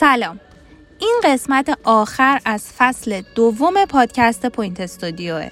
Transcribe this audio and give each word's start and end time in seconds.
سلام 0.00 0.40
این 0.98 1.20
قسمت 1.24 1.78
آخر 1.84 2.40
از 2.44 2.64
فصل 2.78 3.22
دوم 3.34 3.84
پادکست 3.84 4.46
پوینت 4.46 4.80
استودیوه 4.80 5.50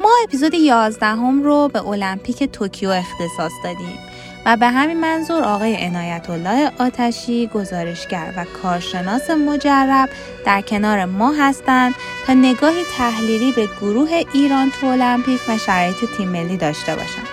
ما 0.00 0.10
اپیزود 0.24 0.54
11 0.54 1.06
هم 1.06 1.42
رو 1.42 1.68
به 1.68 1.88
المپیک 1.88 2.44
توکیو 2.44 2.90
اختصاص 2.90 3.52
دادیم 3.64 3.98
و 4.46 4.56
به 4.56 4.66
همین 4.66 5.00
منظور 5.00 5.42
آقای 5.42 5.76
عنایت 5.76 6.30
الله 6.30 6.72
آتشی 6.78 7.46
گزارشگر 7.46 8.32
و 8.36 8.44
کارشناس 8.62 9.30
مجرب 9.30 10.08
در 10.46 10.60
کنار 10.60 11.04
ما 11.04 11.32
هستند 11.32 11.94
تا 12.26 12.34
نگاهی 12.34 12.82
تحلیلی 12.96 13.52
به 13.52 13.68
گروه 13.80 14.22
ایران 14.32 14.70
تو 14.70 14.86
المپیک 14.86 15.40
و 15.48 15.58
شرایط 15.58 15.96
تیم 16.16 16.28
ملی 16.28 16.56
داشته 16.56 16.96
باشند. 16.96 17.27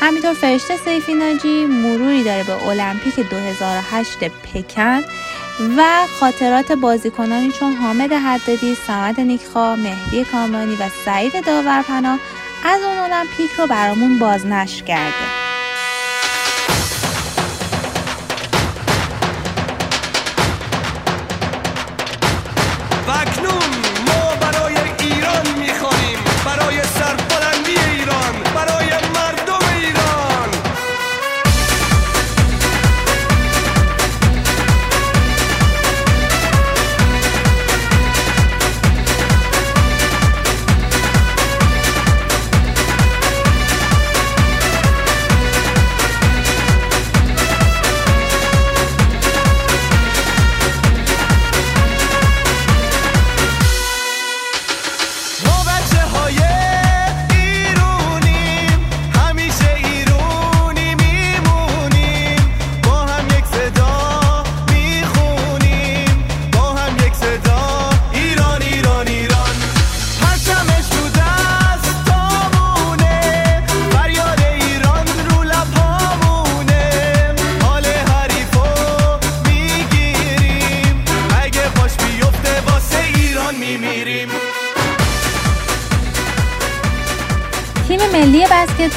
همینطور 0.00 0.34
فرشته 0.34 0.76
سیفی 0.76 1.14
ناجی 1.14 1.66
مروری 1.66 2.24
داره 2.24 2.44
به 2.44 2.66
المپیک 2.66 3.20
2008 3.20 4.24
پکن 4.24 5.00
و 5.76 6.06
خاطرات 6.20 6.72
بازیکنانی 6.72 7.52
چون 7.52 7.72
حامد 7.72 8.12
حدادی، 8.12 8.74
سمت 8.86 9.18
نیکخوا، 9.18 9.76
مهدی 9.76 10.24
کامرانی 10.24 10.76
و 10.76 10.88
سعید 11.04 11.46
داورپناه 11.46 12.18
از 12.64 12.82
اون 12.82 12.98
المپیک 12.98 13.52
رو 13.58 13.66
برامون 13.66 14.18
بازنشر 14.18 14.84
کرده. 14.84 15.45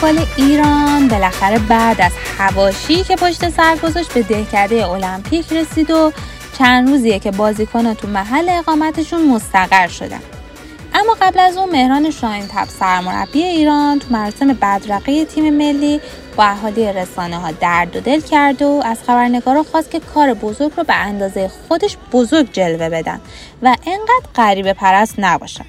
بسکتبال 0.01 0.25
ایران. 0.37 1.07
بالاخره 1.07 1.59
بعد 1.59 2.01
از 2.01 2.11
هواشی 2.37 3.03
که 3.03 3.15
پشت 3.15 3.49
سر 3.49 3.75
گذاشت 3.83 4.13
به 4.13 4.21
دهکده 4.21 4.87
المپیک 4.87 5.53
رسید 5.53 5.91
و 5.91 6.11
چند 6.57 6.89
روزیه 6.89 7.19
که 7.19 7.31
بازیکنان 7.31 7.93
تو 7.93 8.07
محل 8.07 8.49
اقامتشون 8.49 9.27
مستقر 9.27 9.87
شدن. 9.87 10.19
اما 10.93 11.15
قبل 11.21 11.39
از 11.39 11.57
اون 11.57 11.69
مهران 11.69 12.11
شاین 12.11 12.47
تب 12.47 12.67
سرمربی 12.79 13.43
ایران 13.43 13.99
تو 13.99 14.07
مراسم 14.09 14.47
بدرقه 14.47 15.25
تیم 15.25 15.53
ملی 15.53 16.01
با 16.35 16.43
اهالی 16.43 16.93
رسانه 16.93 17.37
ها 17.37 17.51
درد 17.51 17.95
و 17.95 17.99
دل 17.99 18.21
کرد 18.21 18.61
و 18.61 18.81
از 18.85 18.97
خبرنگارا 19.07 19.63
خواست 19.63 19.91
که 19.91 19.99
کار 19.99 20.33
بزرگ 20.33 20.71
رو 20.77 20.83
به 20.83 20.95
اندازه 20.95 21.51
خودش 21.67 21.97
بزرگ 22.11 22.51
جلوه 22.53 22.89
بدن 22.89 23.21
و 23.61 23.75
انقدر 23.87 24.29
غریبه 24.35 24.73
پرست 24.73 25.15
نباشن. 25.17 25.65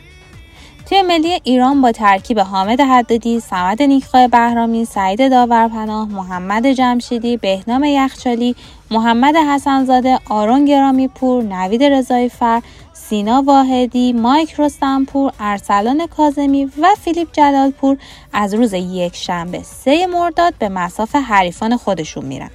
تیم 0.90 1.06
ملی 1.06 1.40
ایران 1.44 1.80
با 1.80 1.92
ترکیب 1.92 2.40
حامد 2.40 2.80
حدادی، 2.80 3.40
سمد 3.40 3.82
نیکخواه 3.82 4.28
بهرامی، 4.28 4.84
سعید 4.84 5.30
داورپناه، 5.30 6.08
محمد 6.08 6.66
جمشیدی، 6.66 7.36
بهنام 7.36 7.84
یخچالی، 7.84 8.56
محمد 8.90 9.36
حسنزاده، 9.36 10.18
آرون 10.28 10.64
گرامی 10.64 11.08
پور، 11.08 11.42
نوید 11.42 11.82
رضایی 11.82 12.28
فر، 12.28 12.62
سینا 12.92 13.42
واحدی، 13.42 14.12
مایک 14.12 14.54
رستمپور، 14.58 15.32
ارسلان 15.40 16.06
کازمی 16.06 16.64
و 16.64 16.94
فیلیپ 17.00 17.28
جلالپور 17.32 17.96
از 18.32 18.54
روز 18.54 18.72
یک 18.72 19.16
شنبه 19.16 19.62
سه 19.62 20.06
مرداد 20.06 20.54
به 20.58 20.68
مساف 20.68 21.16
حریفان 21.16 21.76
خودشون 21.76 22.24
میرن. 22.24 22.50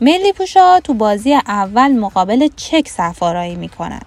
ملی 0.00 0.32
پوشا 0.32 0.80
تو 0.80 0.94
بازی 0.94 1.34
اول 1.34 1.92
مقابل 1.92 2.48
چک 2.56 2.88
سفارایی 2.88 3.56
می‌کنن. 3.56 4.00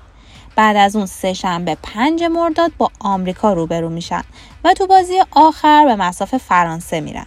بعد 0.59 0.77
از 0.77 0.95
اون 0.95 1.05
سه 1.05 1.33
شنبه 1.33 1.77
پنج 1.83 2.23
مرداد 2.23 2.71
با 2.77 2.91
آمریکا 2.99 3.53
روبرو 3.53 3.89
میشن 3.89 4.21
و 4.63 4.73
تو 4.73 4.87
بازی 4.87 5.13
آخر 5.31 5.85
به 5.85 5.95
مصاف 5.95 6.37
فرانسه 6.37 6.99
میرن. 6.99 7.25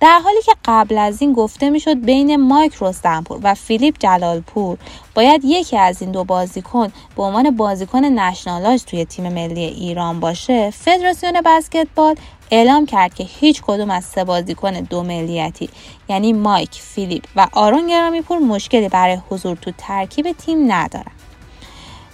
در 0.00 0.20
حالی 0.24 0.42
که 0.42 0.52
قبل 0.64 0.98
از 0.98 1.22
این 1.22 1.32
گفته 1.32 1.70
می‌شد 1.70 2.00
بین 2.00 2.36
مایک 2.36 2.72
رستم‌پور 2.80 3.40
و 3.42 3.54
فیلیپ 3.54 3.96
جلالپور 3.98 4.78
باید 5.14 5.44
یکی 5.44 5.76
از 5.76 6.02
این 6.02 6.10
دو 6.10 6.24
بازیکن 6.24 6.92
به 7.16 7.22
عنوان 7.22 7.56
بازیکن 7.56 8.04
nationalize 8.04 8.82
توی 8.82 9.04
تیم 9.04 9.32
ملی 9.32 9.64
ایران 9.64 10.20
باشه 10.20 10.70
فدراسیون 10.70 11.40
بسکتبال 11.44 12.14
اعلام 12.50 12.86
کرد 12.86 13.14
که 13.14 13.24
هیچ 13.24 13.62
کدوم 13.62 13.90
از 13.90 14.04
سه 14.04 14.24
بازیکن 14.24 14.72
دو 14.72 15.02
ملیتی 15.02 15.70
یعنی 16.08 16.32
مایک، 16.32 16.70
فیلیپ 16.72 17.24
و 17.36 17.46
آرون 17.52 17.86
گرامیپور 17.86 18.38
مشکلی 18.38 18.88
برای 18.88 19.18
حضور 19.30 19.56
تو 19.56 19.72
ترکیب 19.78 20.32
تیم 20.32 20.72
ندارن. 20.72 21.17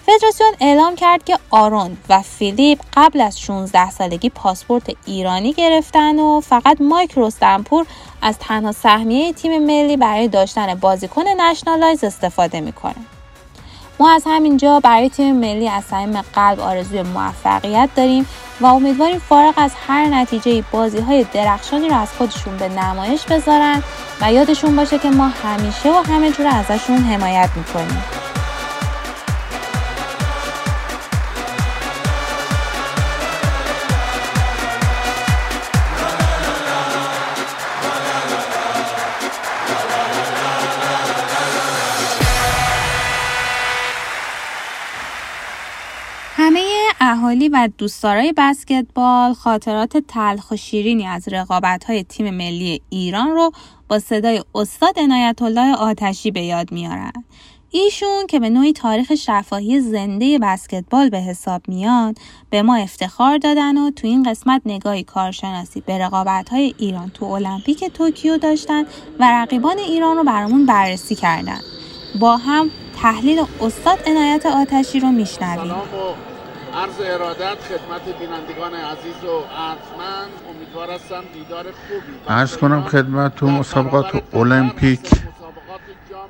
فدراسیون 0.07 0.53
اعلام 0.61 0.97
کرد 0.97 1.25
که 1.25 1.39
آرون 1.51 1.97
و 2.09 2.23
فیلیپ 2.23 2.79
قبل 2.97 3.21
از 3.21 3.41
16 3.41 3.91
سالگی 3.91 4.31
پاسپورت 4.31 4.83
ایرانی 5.07 5.53
گرفتن 5.53 6.19
و 6.19 6.41
فقط 6.41 6.81
مایک 6.81 7.13
رستنپور 7.17 7.87
از 8.23 8.39
تنها 8.39 8.73
سهمیه 8.73 9.33
تیم 9.33 9.67
ملی 9.67 9.97
برای 9.97 10.29
داشتن 10.29 10.75
بازیکن 10.75 11.25
نشنالایز 11.41 12.05
استفاده 12.05 12.61
می‌کنه. 12.61 12.95
ما 14.01 14.11
از 14.11 14.23
همینجا 14.27 14.81
برای 14.81 15.09
تیم 15.09 15.37
ملی 15.37 15.69
از 15.69 15.85
صمیم 15.85 16.23
قلب 16.23 16.61
آرزوی 16.61 17.03
موفقیت 17.03 17.89
داریم 17.97 18.27
و 18.61 18.67
امیدواریم 18.67 19.19
فارغ 19.19 19.55
از 19.57 19.73
هر 19.87 20.07
نتیجه 20.07 20.65
بازی 20.73 20.99
های 20.99 21.27
درخشانی 21.33 21.89
رو 21.89 21.97
از 21.97 22.13
خودشون 22.13 22.57
به 22.57 22.69
نمایش 22.69 23.25
بذارن 23.25 23.83
و 24.21 24.33
یادشون 24.33 24.77
باشه 24.77 24.99
که 24.99 25.11
ما 25.11 25.29
همیشه 25.29 25.91
و 25.91 26.03
همه 26.03 26.31
جور 26.33 26.47
ازشون 26.47 26.99
حمایت 26.99 27.51
می‌کنیم. 27.57 28.34
اهالی 47.05 47.49
و 47.49 47.69
دوستدارای 47.79 48.35
بسکتبال 48.37 49.33
خاطرات 49.33 49.97
تلخ 49.97 50.51
و 50.51 50.57
شیرینی 50.57 51.07
از 51.07 51.29
رقابت‌های 51.29 52.05
تیم 52.05 52.31
ملی 52.31 52.81
ایران 52.89 53.31
رو 53.31 53.53
با 53.89 53.99
صدای 53.99 54.45
استاد 54.55 54.99
عنایت 54.99 55.43
الله 55.43 55.75
آتشی 55.75 56.31
به 56.31 56.43
یاد 56.43 56.73
میارن. 56.73 57.13
ایشون 57.71 58.27
که 58.29 58.41
به 58.41 58.51
نوعی 58.51 58.73
تاریخ 58.73 59.15
شفاهی 59.15 59.81
زنده 59.81 60.39
بسکتبال 60.39 61.09
به 61.09 61.19
حساب 61.19 61.63
میاد 61.69 62.17
به 62.51 62.63
ما 62.63 62.77
افتخار 62.77 63.39
دادن 63.39 63.79
و 63.79 63.91
تو 63.91 64.07
این 64.07 64.23
قسمت 64.23 64.63
نگاهی 64.67 65.03
کارشناسی 65.03 65.81
به 65.81 65.99
رقابت‌های 65.99 66.75
ایران 66.79 67.11
تو 67.11 67.25
المپیک 67.25 67.85
توکیو 67.85 68.37
داشتن 68.37 68.83
و 69.21 69.31
رقیبان 69.43 69.79
ایران 69.79 70.17
رو 70.17 70.25
برامون 70.25 70.67
بررسی 70.67 71.15
کردن. 71.15 71.61
با 72.21 72.37
هم 72.37 72.71
تحلیل 73.03 73.45
استاد 73.61 73.99
عنایت 74.07 74.47
آتشی 74.47 75.01
رو 75.01 75.09
میشنویم. 75.09 75.75
عرض 76.77 77.01
ارادت 77.01 77.59
خدمت 77.61 78.19
بینندگان 78.19 78.75
عزیز 78.75 79.25
و 79.25 79.29
ارجمند 79.29 80.31
امیدوار 80.51 80.91
هستم 80.91 81.23
دیدار 81.35 81.65
خوبی 81.65 82.13
عرض 82.29 82.57
کنم 82.57 82.83
خدمت 82.83 83.35
تو 83.35 83.47
مسابقات 83.47 84.35
المپیک. 84.35 85.11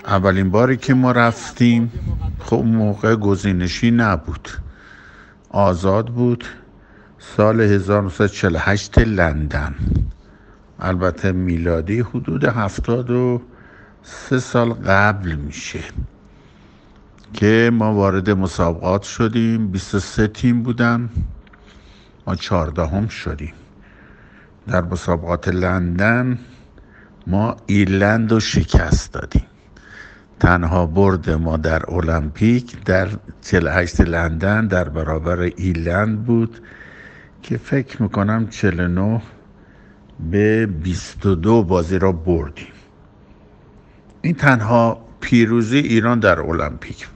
اولین 0.07 0.51
باری 0.51 0.77
که 0.77 0.95
ما 0.95 1.13
رفتیم 1.13 1.93
خب 2.39 2.63
موقع 2.67 3.17
گزینشی 3.17 3.91
نبود. 3.91 4.49
آزاد 5.51 6.07
بود. 6.07 6.45
سال 7.19 7.61
1948 7.61 8.99
لندن. 8.99 9.75
البته 10.81 11.33
میلادی 11.33 12.01
حدود 12.01 12.45
هفتاد 12.45 13.11
و 13.11 13.43
سه 14.03 14.39
سال 14.39 14.73
قبل 14.73 15.33
میشه. 15.35 15.81
که 17.35 17.71
ما 17.73 17.95
وارد 17.95 18.31
مسابقات 18.31 19.03
شدیم. 19.03 19.69
23 19.69 20.27
تیم 20.27 20.63
بودن 20.63 21.11
ما 22.27 22.35
چهاردهم 22.35 23.09
شدیم. 23.09 23.53
در 24.67 24.83
مسابقات 24.83 25.49
لندن 25.49 26.39
ما 27.27 27.57
ایرلند 27.67 28.33
رو 28.33 28.41
شکست 28.41 29.13
دادیم. 29.13 29.45
تنها 30.41 30.87
برد 30.87 31.31
ما 31.31 31.57
در 31.57 31.91
المپیک 31.91 32.85
در 32.85 33.09
48 33.43 34.01
لندن 34.01 34.67
در 34.67 34.89
برابر 34.89 35.41
ایرلند 35.41 36.25
بود 36.25 36.61
که 37.43 37.57
فکر 37.57 38.03
می‌کنم 38.03 38.47
49 38.49 39.23
به 40.31 40.67
22 40.67 41.63
بازی 41.63 41.99
را 41.99 42.13
بردیم. 42.13 42.73
این 44.23 44.35
تنها 44.35 45.05
پیروزی 45.21 45.79
ایران 45.79 46.21
در 46.21 46.41
المپیک 46.41 47.09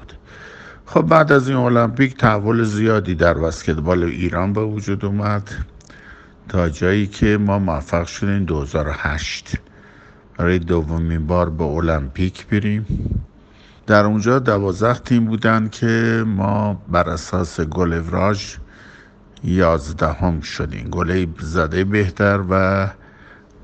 خب 0.91 1.03
بعد 1.03 1.33
از 1.33 1.49
این 1.49 1.57
المپیک 1.57 2.17
تحول 2.17 2.65
زیادی 2.65 3.15
در 3.15 3.35
بسکتبال 3.35 4.05
ایران 4.05 4.53
به 4.53 4.61
وجود 4.61 5.05
اومد 5.05 5.51
تا 6.49 6.69
جایی 6.69 7.07
که 7.07 7.39
ما 7.39 7.59
موفق 7.59 8.07
شدیم 8.07 8.45
2008 8.45 9.59
برای 10.39 10.59
دومین 10.59 11.27
بار 11.27 11.51
به 11.51 11.65
المپیک 11.65 12.47
بریم. 12.47 12.87
در 13.87 14.05
اونجا 14.05 14.39
دوازده 14.39 14.99
تیم 14.99 15.25
بودن 15.25 15.69
که 15.69 16.25
ما 16.27 16.83
بر 16.89 17.09
اساس 17.11 17.61
گلوراژ 17.61 18.57
یازدهم 19.45 20.41
شدیم. 20.41 20.89
گله 20.91 21.27
زده 21.41 21.85
بهتر 21.85 22.41
و 22.51 22.87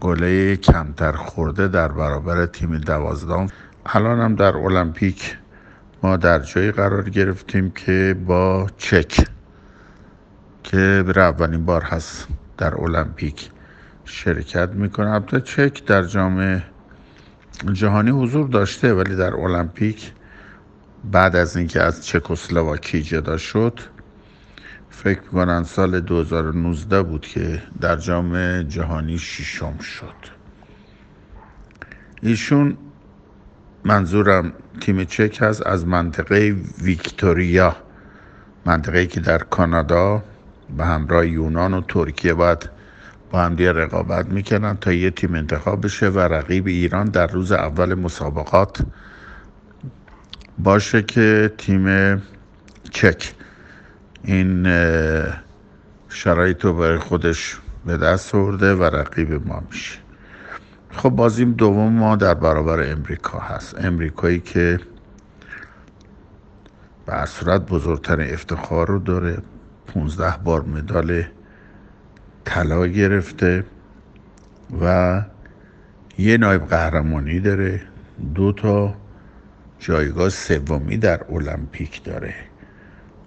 گله 0.00 0.56
کمتر 0.56 1.12
خورده 1.12 1.68
در 1.68 1.88
برابر 1.88 2.46
تیم 2.46 2.78
دوازدهم. 2.78 3.46
الان 3.86 4.20
هم 4.20 4.34
در 4.34 4.56
المپیک 4.56 5.36
ما 6.04 6.16
در 6.16 6.38
جایی 6.38 6.72
قرار 6.72 7.10
گرفتیم 7.10 7.70
که 7.70 8.16
با 8.26 8.66
چک 8.76 9.26
که 10.62 11.04
برای 11.06 11.24
اولین 11.28 11.64
بار 11.64 11.82
هست 11.82 12.28
در 12.58 12.74
المپیک 12.80 13.50
شرکت 14.04 14.68
می‌کنه. 14.68 15.10
البته 15.10 15.40
چک 15.40 15.84
در 15.84 16.02
جام 16.02 16.62
جهانی 17.72 18.10
حضور 18.10 18.48
داشته 18.48 18.94
ولی 18.94 19.16
در 19.16 19.34
المپیک 19.34 20.12
بعد 21.12 21.36
از 21.36 21.56
اینکه 21.56 21.82
از 21.82 22.06
چکسلواکی 22.06 23.02
جدا 23.02 23.36
شد 23.36 23.80
فکر 24.90 25.20
می‌کنن 25.20 25.62
سال 25.62 26.00
2019 26.00 27.02
بود 27.02 27.26
که 27.26 27.62
در 27.80 27.96
جام 27.96 28.62
جهانی 28.62 29.18
ششم 29.18 29.78
شد. 29.78 30.34
ایشون 32.22 32.76
منظورم 33.84 34.52
تیم 34.80 35.04
چک 35.04 35.38
هست 35.40 35.66
از 35.66 35.86
منطقه 35.86 36.56
ویکتوریا. 36.82 37.76
منطقه 38.66 39.06
که 39.06 39.20
در 39.20 39.38
کانادا 39.38 40.22
به 40.76 40.84
همراه 40.84 41.26
یونان 41.26 41.74
و 41.74 41.80
ترکیه 41.80 42.34
باید 42.34 42.70
با 43.30 43.40
هم 43.40 43.54
دیگه 43.54 43.72
رقابت 43.72 44.26
می‌کنن 44.26 44.76
تا 44.76 44.92
یه 44.92 45.10
تیم 45.10 45.34
انتخاب 45.34 45.84
بشه 45.84 46.08
و 46.08 46.18
رقیب 46.18 46.66
ایران 46.66 47.06
در 47.06 47.26
روز 47.26 47.52
اول 47.52 47.94
مسابقات 47.94 48.86
باشه 50.58 51.02
که 51.02 51.52
تیم 51.58 52.16
چک. 52.90 53.34
این 54.24 54.66
شرایط 56.08 56.64
رو 56.64 56.72
برای 56.72 56.98
خودش 56.98 57.56
به 57.86 57.96
دست 57.96 58.34
آورده 58.34 58.74
و 58.74 58.82
رقیب 58.82 59.46
ما 59.46 59.62
میشه. 59.70 60.03
خب 60.96 61.10
بازیم 61.10 61.52
دوم 61.52 61.92
ما 61.92 62.16
در 62.16 62.34
برابر 62.34 62.92
امریکا 62.92 63.38
هست. 63.38 63.84
امریکایی 63.84 64.40
که 64.40 64.80
به 67.06 67.24
صورت 67.26 67.66
بزرگترین 67.66 68.34
افتخار 68.34 68.88
رو 68.88 68.98
داره. 68.98 69.38
15 69.86 70.36
بار 70.44 70.62
مدال 70.62 71.22
طلا 72.44 72.86
گرفته 72.86 73.64
و 74.80 75.22
یه 76.18 76.36
نایب 76.36 76.66
قهرمانی 76.66 77.40
داره. 77.40 77.80
دو 78.34 78.52
تا 78.52 78.94
جایگاه 79.78 80.28
سومی 80.28 80.96
در 80.96 81.20
المپیک 81.32 82.04
داره. 82.04 82.34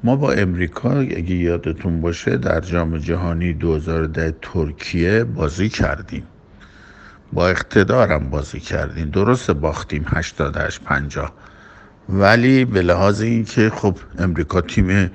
ما 0.04 0.16
با 0.16 0.32
امریکا 0.32 0.92
اگه 1.00 1.36
یادتون 1.36 2.02
باشه 2.02 2.38
در 2.38 2.60
جام 2.60 2.98
جهانی 2.98 3.54
2010 3.54 4.36
ترکیه 4.42 5.24
بازی 5.24 5.70
کردیم. 5.70 6.24
با 7.34 7.48
اقتدارم 7.48 8.30
بازی 8.30 8.60
کردیم 8.60 9.10
درست 9.10 9.52
باختیم 9.52 10.06
88 10.08 10.84
50 10.84 11.34
ولی 12.10 12.66
به 12.66 12.82
لحاظ 12.82 13.22
اینکه 13.22 13.70
خب 13.70 13.98
امریکا 14.20 14.62
تیم 14.62 15.12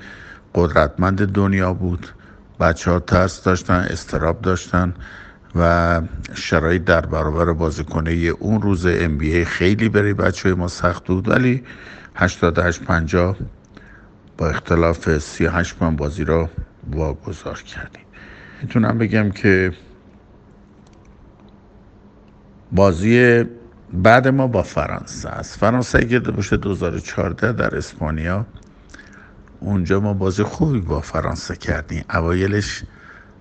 قدرتمند 0.55 1.25
دنیا 1.31 1.73
بود. 1.73 2.07
بچه 2.59 2.91
ها 2.91 2.99
ترس 2.99 3.43
داشتن 3.43 3.73
استراب 3.73 4.41
داشتن 4.41 4.93
و 5.55 6.01
شرایط 6.33 6.83
در 6.83 7.05
برابر 7.05 7.53
بازیکنه 7.53 8.11
اون 8.11 8.61
روز 8.61 8.85
ام 8.85 9.17
بی 9.17 9.45
خیلی 9.45 9.89
برای 9.89 10.13
بچه 10.13 10.53
ما 10.53 10.67
سخت 10.67 11.05
بود. 11.05 11.29
ولی 11.29 11.63
88 12.15 12.83
50 12.83 13.37
با 14.37 14.49
اختلاف 14.49 15.17
38 15.17 15.75
من 15.81 15.95
بازی 15.95 16.23
را 16.23 16.49
واگذار 16.91 17.61
کردیم. 17.61 18.05
می‌تونم 18.61 18.97
بگم 18.97 19.31
که 19.31 19.71
بازی 22.73 23.43
بعد 23.93 24.27
ما 24.27 24.47
با 24.47 24.63
فرانسه 24.63 25.29
است. 25.29 25.59
فرانسه 25.59 25.99
اگه 25.99 26.19
باشه 26.19 26.57
2014 26.57 27.51
در 27.51 27.75
اسپانیا 27.75 28.45
اونجا 29.59 29.99
ما 29.99 30.13
بازی 30.13 30.43
خوبی 30.43 30.79
با 30.79 31.01
فرانسه 31.01 31.55
کردیم. 31.55 32.03
اوایلش 32.13 32.83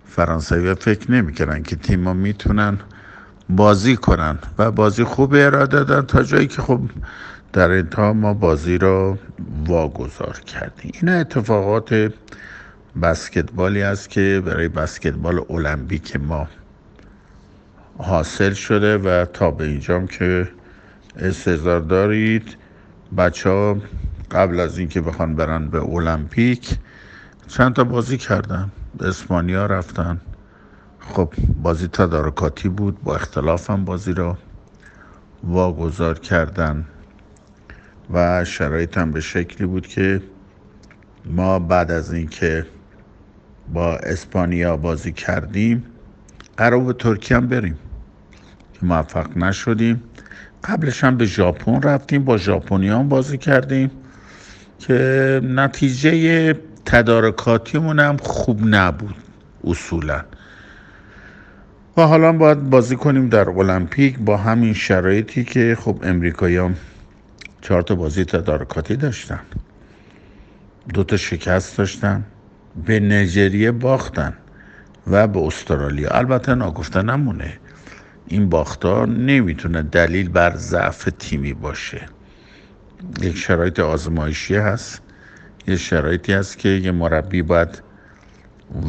فرانسوی 0.07 0.75
فکر 0.75 1.11
نمی‌کردن 1.11 1.63
که 1.63 1.77
تیم 1.77 2.01
ما 2.01 2.13
می‌تونن 2.13 2.79
بازی 3.49 3.97
کنن 3.97 4.39
و 4.59 4.71
بازی 4.71 5.05
خوب 5.05 5.35
ارائه 5.35 5.67
دادن 5.67 6.03
تا 6.03 6.23
جایی 6.23 6.47
که 6.47 6.63
خب 6.63 6.81
در 7.53 7.71
انتها 7.71 8.13
ما 8.13 8.35
بازی 8.35 8.79
را 8.79 9.19
واگذار 9.67 10.41
کردیم. 10.47 10.93
این 10.95 11.09
اتفاقات 11.09 12.13
بسکتبالی 13.03 13.83
است 13.83 14.11
که 14.11 14.43
برای 14.47 14.69
بسکتبال 14.69 15.45
المپیک 15.51 16.17
ما 16.17 16.49
حاصل 18.03 18.53
شده 18.53 18.99
و 18.99 19.25
تا 19.25 19.51
به 19.51 19.65
اینجام 19.65 20.07
که 20.07 20.49
استعدار 21.19 21.81
دارید 21.81 22.57
بچه 23.19 23.51
ها 23.51 23.77
قبل 24.31 24.61
از 24.61 24.79
اینکه 24.79 25.01
بخوان 25.01 25.35
برن 25.37 25.69
به 25.69 25.83
المپیک 25.83 26.79
چند 27.49 27.75
تا 27.75 27.85
بازی 27.85 28.19
کردن. 28.19 28.73
به 28.99 29.09
اسپانیا 29.09 29.67
رفتن. 29.67 30.21
خب 31.01 31.33
بازی 31.63 31.89
تدارکاتی 31.89 32.69
بود 32.69 33.03
با 33.03 33.15
اختلاف 33.15 33.71
هم 33.71 33.85
بازی 33.85 34.13
را 34.13 34.39
واگذار 35.45 36.19
کردن. 36.19 36.87
و 38.13 38.45
شرایط 38.45 38.99
هم 38.99 39.11
به 39.11 39.21
شکلی 39.21 39.67
بود 39.67 39.87
که 39.87 40.23
ما 41.25 41.59
بعد 41.59 41.91
از 41.91 42.13
اینکه 42.13 42.67
با 43.73 43.97
اسپانیا 43.97 44.77
بازی 44.77 45.13
کردیم 45.13 45.85
قرار 46.57 46.81
به 46.81 46.93
ترکیه 46.93 47.37
هم 47.37 47.47
بریم. 47.47 47.79
موفق 48.85 49.37
نشدیم. 49.37 50.03
قبلش 50.65 51.05
هم 51.05 51.17
به 51.17 51.25
ژاپن 51.25 51.83
رفتیم 51.83 52.25
با 52.25 52.37
ژاپنیان 52.37 53.09
بازی 53.09 53.39
کردیم 53.39 53.91
که 54.79 55.41
نتیجه 55.45 56.55
تدارکاتیمون 56.87 58.01
هم 58.01 58.17
خوب 58.17 58.61
نبود 58.65 59.15
اصولا. 59.65 60.25
و 61.97 62.03
حالا 62.03 62.33
باید 62.33 62.71
بازی 62.71 62.97
کنیم 62.97 63.29
در 63.29 63.49
المپیک 63.49 64.19
با 64.19 64.37
همین 64.37 64.75
شرایطی 64.75 65.45
که 65.45 65.77
خب 65.81 65.99
امریکایی 66.03 66.61
چهار 67.61 67.83
تا 67.83 67.95
بازی 67.95 68.25
تدارکاتی 68.25 68.97
داشتن. 68.97 69.41
دو 70.95 71.05
تا 71.05 71.17
شکست 71.17 71.79
داشتن 71.79 72.25
به 72.87 73.01
نجریه 73.01 73.73
باختن 73.73 74.33
و 75.07 75.27
به 75.29 75.41
استرالیا. 75.41 76.11
البته 76.11 76.55
ناگفته 76.55 77.03
نمونه 77.03 77.59
این 78.27 78.49
باختار 78.49 79.09
نمی‌تونه 79.09 79.83
دلیل 79.83 80.29
بر 80.29 80.57
ضعف 80.57 81.09
تیمی 81.19 81.55
باشه. 81.55 82.07
یک 83.21 83.37
شرایط 83.37 83.81
آزمایشی 83.81 84.55
هست. 84.55 85.03
یه 85.67 85.77
شرایطی 85.77 86.33
هست 86.33 86.59
که 86.59 86.69
یه 86.69 86.93
مربی 86.93 87.43
باید 87.43 87.83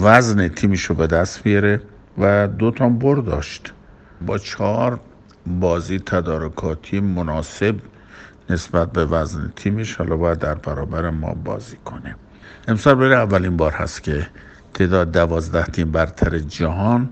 وزن 0.02 0.48
تیمش 0.48 0.84
رو 0.84 0.96
به 0.96 1.08
دست 1.08 1.44
بیاره 1.44 1.82
و 2.18 2.48
دو 2.48 2.72
تا 2.72 2.90
بر 2.90 3.16
داشت. 3.16 3.74
با 4.26 4.38
چهار 4.38 5.00
بازی 5.48 6.00
تدارکاتی 6.00 7.00
مناسب 7.00 7.76
نسبت 8.50 8.92
به 8.92 9.06
وزن 9.06 9.54
تیمش 9.56 9.96
حالا 9.96 10.18
باید 10.18 10.40
در 10.40 10.56
برابر 10.56 11.10
ما 11.10 11.34
بازی 11.34 11.78
کنه. 11.86 12.16
امسال 12.68 12.96
برای 12.96 13.14
اولین 13.14 13.58
بار 13.58 13.72
هست 13.72 14.04
که 14.04 14.28
تعداد 14.74 15.12
دوازده 15.12 15.66
تیم 15.66 15.92
برتر 15.92 16.40
جهان 16.40 17.10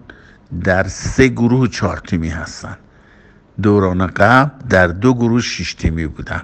در 0.63 0.87
سه 0.87 1.27
گروه 1.27 1.67
چهار 1.67 1.97
تیمی 1.97 2.29
هستن. 2.29 2.77
دوران 3.61 4.07
قبل 4.07 4.67
در 4.69 4.87
دو 4.87 5.13
گروه 5.13 5.41
شش 5.41 5.73
تیمی 5.73 6.07
بودن. 6.07 6.41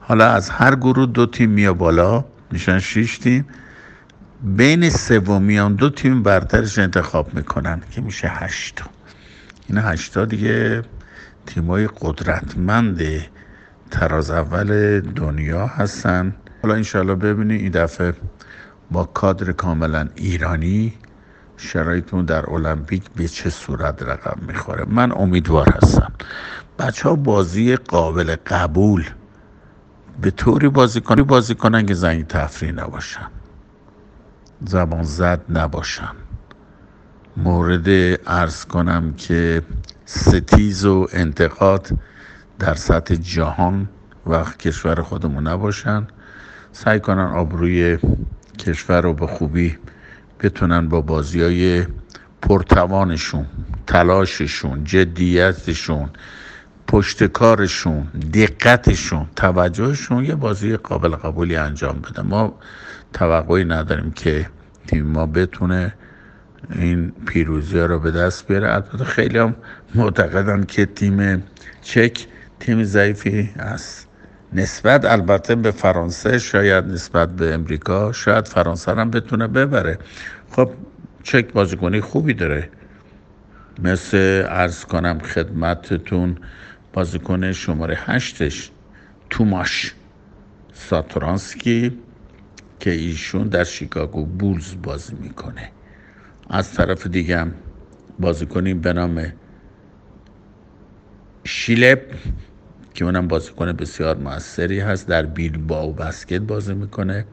حالا 0.00 0.30
از 0.32 0.50
هر 0.50 0.74
گروه 0.76 1.06
دو 1.06 1.26
تیم 1.26 1.50
میا 1.50 1.74
بالا. 1.74 2.24
میشن 2.50 2.78
شیش 2.78 3.18
تیم. 3.18 3.46
بین 4.42 4.90
سومیان 4.90 5.74
دو 5.74 5.90
تیم 5.90 6.22
برترش 6.22 6.78
انتخاب 6.78 7.34
می‌کنن 7.34 7.80
که 7.90 8.00
میشه 8.00 8.28
هشتا 8.28 8.84
این 9.68 9.78
هشتا 9.78 10.24
دیگه 10.24 10.82
تیمای 11.46 11.88
قدرتمند 12.00 13.02
تراز 13.90 14.30
اول 14.30 15.00
دنیا 15.00 15.66
هستن. 15.66 16.34
حالا 16.62 16.74
انشالله 16.74 17.14
ببینید 17.14 17.60
این 17.60 17.70
دفعه 17.70 18.12
با 18.90 19.04
کادر 19.04 19.52
کاملا 19.52 20.08
ایرانی 20.14 20.92
شرایطمون 21.58 22.24
در 22.24 22.50
المپیک 22.50 23.10
به 23.16 23.28
چه 23.28 23.50
صورت 23.50 24.02
رقم 24.02 24.38
می‌خوره؟ 24.46 24.84
من 24.88 25.12
امیدوار 25.12 25.68
هستم. 25.82 26.12
بچه 26.78 27.08
ها 27.08 27.14
بازی 27.14 27.76
قابل 27.76 28.36
قبول 28.46 29.04
به 30.20 30.30
طوری 30.30 30.68
بازی 30.68 31.00
کنن 31.00 31.22
بازی 31.22 31.54
کنن 31.54 31.86
که 31.86 31.94
زنگ 31.94 32.26
تفریح 32.26 32.72
نباشن. 32.72 33.26
زبان 34.66 35.02
زد 35.02 35.40
نباشن. 35.48 36.12
مورد 37.36 37.88
ارز 38.26 38.64
کنم 38.64 39.14
که 39.14 39.62
ستیز 40.04 40.84
و 40.84 41.06
انتقاد 41.12 41.88
در 42.58 42.74
سطح 42.74 43.14
جهان 43.14 43.88
و 44.26 44.44
کشور 44.44 45.02
خودمون 45.02 45.46
نباشن. 45.46 46.06
سعی 46.72 47.00
کنن 47.00 47.26
آبروی 47.26 47.98
کشور 48.58 49.00
رو 49.00 49.12
به 49.12 49.26
خوبی 49.26 49.78
بتونن 50.40 50.88
با 50.88 51.00
بازی 51.00 51.42
های 51.42 51.86
پرتوانشون 52.42 53.46
تلاششون 53.86 54.84
جدیتشون 54.84 56.10
پشتکارشون 56.86 58.02
دقتشون 58.34 59.26
توجهشون 59.36 60.24
یه 60.24 60.34
بازی 60.34 60.76
قابل 60.76 61.08
قبولی 61.08 61.56
انجام 61.56 62.00
بده. 62.00 62.22
ما 62.22 62.58
توقعی 63.12 63.64
نداریم 63.64 64.10
که 64.10 64.46
تیم 64.86 65.06
ما 65.06 65.26
بتونه 65.26 65.94
این 66.74 67.12
پیروزی 67.26 67.78
ها 67.78 67.86
رو 67.86 67.98
به 67.98 68.10
دست 68.10 68.48
بیاره. 68.48 68.74
البته 68.74 69.04
خیلی 69.04 69.38
هم 69.38 69.54
معتقدن 69.94 70.64
که 70.64 70.86
تیم 70.86 71.42
چک 71.82 72.26
تیم 72.60 72.84
ضعیفی 72.84 73.50
است 73.56 74.07
نسبت 74.52 75.04
البته 75.04 75.54
به 75.54 75.70
فرانسه 75.70 76.38
شاید 76.38 76.84
نسبت 76.84 77.28
به 77.36 77.54
امریکا 77.54 78.12
شاید 78.12 78.48
فرانسه 78.48 78.94
هم 78.94 79.10
بتونه 79.10 79.46
ببره. 79.46 79.98
خب 80.50 80.70
چک 81.22 81.52
بازیکنی 81.52 82.00
خوبی 82.00 82.34
داره. 82.34 82.70
مثل 83.82 84.44
ارز 84.48 84.84
کنم 84.84 85.18
خدمتتون 85.18 86.36
بازیکن 86.92 87.52
شماره 87.52 87.98
هشتش 88.00 88.70
توماش 89.30 89.94
ساترانسکی 90.72 91.98
که 92.80 92.90
ایشون 92.90 93.48
در 93.48 93.64
شیکاگو 93.64 94.26
بولز 94.26 94.74
بازی 94.82 95.16
می‌کنه. 95.20 95.70
از 96.50 96.72
طرف 96.72 97.06
دیگه 97.06 97.46
بازیکنی 98.18 98.74
به 98.74 98.92
نام 98.92 99.32
شیلپ 101.44 102.00
که 102.98 103.04
اونم 103.04 103.28
بازیکن 103.28 103.72
بسیار 103.72 104.16
موثری 104.16 104.80
هست 104.80 105.08
در 105.08 105.26
بیلباو 105.26 105.92
بسکت 105.92 106.40
بازی 106.40 106.74
می‌کنه. 106.74 107.24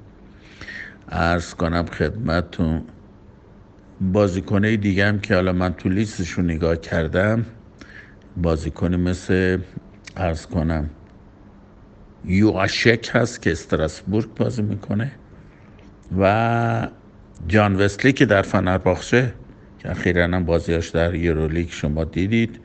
ارز 1.10 1.54
کنم 1.54 1.86
خدمتتون 1.86 2.82
بازیکنه 4.02 4.78
دیگه 4.78 5.08
هم 5.08 5.20
که 5.20 5.36
حالا 5.36 5.54
من 5.54 5.74
تو 5.74 5.90
لیستشون 5.90 6.46
نگاه 6.46 6.76
کردم 6.76 7.46
بازیکن 8.38 8.96
مثل 8.96 9.60
ارز 10.18 10.46
کنم 10.46 10.90
یواشک 12.26 13.10
هست 13.14 13.42
که 13.42 13.52
استراسبورگ 13.52 14.34
بازی 14.36 14.62
می‌کنه 14.62 15.12
و 16.20 16.88
جان 17.48 17.76
وسلی 17.76 18.14
که 18.14 18.26
در 18.26 18.42
فنرباخچه 18.42 19.34
که 19.80 19.92
اخیرا 19.92 20.24
هم 20.24 20.46
بازیاش 20.46 20.90
در 20.90 21.16
یورولیگ 21.16 21.70
شما 21.70 22.04
دیدید. 22.04 22.60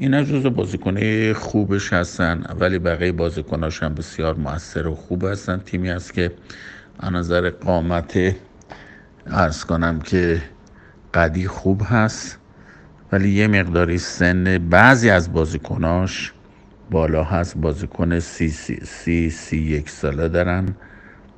اینا 0.00 0.22
جز 0.22 0.46
بازیکنه 0.46 1.32
خوبش 1.34 1.92
هستن 1.92 2.44
ولی 2.60 2.78
بقیه 2.78 3.12
بازیکناش 3.12 3.82
هم 3.82 3.94
بسیار 3.94 4.34
موثر 4.34 4.86
و 4.86 4.94
خوب 4.94 5.24
هستن. 5.24 5.58
تیمی 5.58 5.88
هست 5.88 6.14
که 6.14 6.32
از 6.98 7.12
نظر 7.12 7.50
قامت 7.50 8.34
ارز 9.26 9.64
کنم 9.64 10.00
که 10.00 10.42
قدی 11.14 11.46
خوب 11.46 11.82
هست 11.84 12.38
ولی 13.12 13.30
یه 13.30 13.46
مقداری 13.46 13.98
سن 13.98 14.58
بعضی 14.70 15.10
از 15.10 15.32
بازیکناش 15.32 16.32
بالا 16.90 17.24
هست. 17.24 17.56
بازیکن 17.56 18.18
سی, 18.18 18.48
سی, 18.48 18.80
سی, 18.84 19.30
سی 19.30 19.58
یک 19.58 19.90
ساله 19.90 20.28
دارن. 20.28 20.74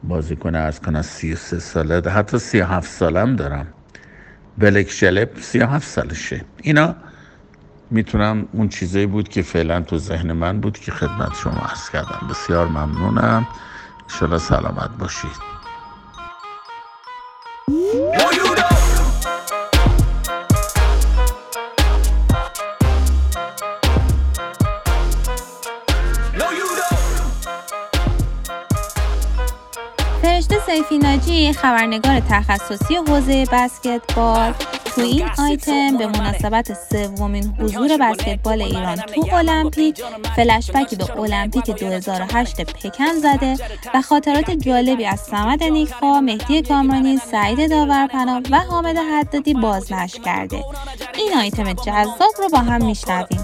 بازیکن 0.05 0.55
از 0.55 0.81
کنه 0.81 1.03
سی 1.03 1.35
سه 1.35 1.59
ساله 1.59 2.11
حتی 2.11 2.39
سی 2.39 2.61
هفت 2.61 2.91
ساله 2.91 3.21
هم 3.21 3.37
دارم 3.37 3.67
بلک 4.59 4.91
شلپ 4.91 5.41
سی 5.41 5.59
هفت 5.61 5.89
سالشه. 5.89 6.45
اینا 6.63 6.97
می‌تونم 7.91 8.49
اون 8.53 8.69
چیزایی 8.69 9.07
بود 9.07 9.29
که 9.29 9.43
فعلا 9.43 9.81
تو 9.81 9.99
ذهن 9.99 10.33
من 10.33 10.61
بود 10.61 10.79
که 10.79 10.93
خدمت 10.93 11.37
شما 11.43 11.61
عرض 11.61 11.91
کردم. 11.91 12.29
بسیار 12.31 12.67
ممنونم. 12.67 13.49
انشالله 14.11 14.39
سلامت 14.39 14.91
باشید. 14.99 15.51
فرشته 30.23 30.61
سیفی 30.67 30.99
ناجی 30.99 31.53
خبرنگار 31.53 32.21
تخصصی 32.21 32.97
حوزه 32.97 33.47
بسکتبال. 33.53 34.55
تو 34.95 35.01
این 35.01 35.31
آیتم 35.39 35.97
به 35.97 36.07
مناسبت 36.07 36.73
سومین 36.91 37.55
حضور 37.61 37.97
بسکتبال 37.97 38.63
ایران 38.63 38.97
تو 38.97 39.35
المپیک 39.35 40.03
فلشبکی 40.37 40.97
به 40.97 41.21
المپیک 41.21 41.71
2008 41.71 42.61
پکن 42.61 43.13
زده 43.23 43.57
و 43.95 44.03
خاطرات 44.03 44.51
جالبی 44.51 45.05
از 45.05 45.21
سمد 45.21 45.63
نیکخوا، 45.63 46.21
مهدی 46.21 46.63
کامرانی، 46.63 47.19
سعید 47.19 47.71
داورپنا 47.71 48.43
و 48.51 48.61
حامد 48.61 48.97
حدادی 48.97 49.55
بازنشر 49.55 50.19
کرده. 50.19 50.65
این 51.15 51.39
آیتم 51.39 51.73
جذاب 51.73 52.33
رو 52.39 52.49
با 52.49 52.59
هم 52.59 52.85
میشنویم. 52.85 53.41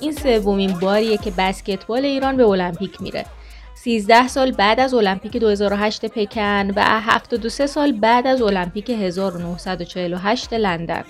این 0.00 0.12
سومین 0.12 0.72
باریه 0.78 1.16
که 1.16 1.32
بسکتبال 1.38 2.04
ایران 2.04 2.36
به 2.36 2.46
المپیک 2.46 3.02
میره 3.02 3.26
13 3.74 4.28
سال 4.28 4.52
بعد 4.52 4.80
از 4.80 4.94
المپیک 4.94 5.36
2008 5.36 6.06
پکن 6.06 6.70
و 6.76 6.82
73 6.84 7.66
سال 7.66 7.92
بعد 7.92 8.26
از 8.26 8.42
المپیک 8.42 8.90
1948 8.90 10.52
لندن 10.52 11.04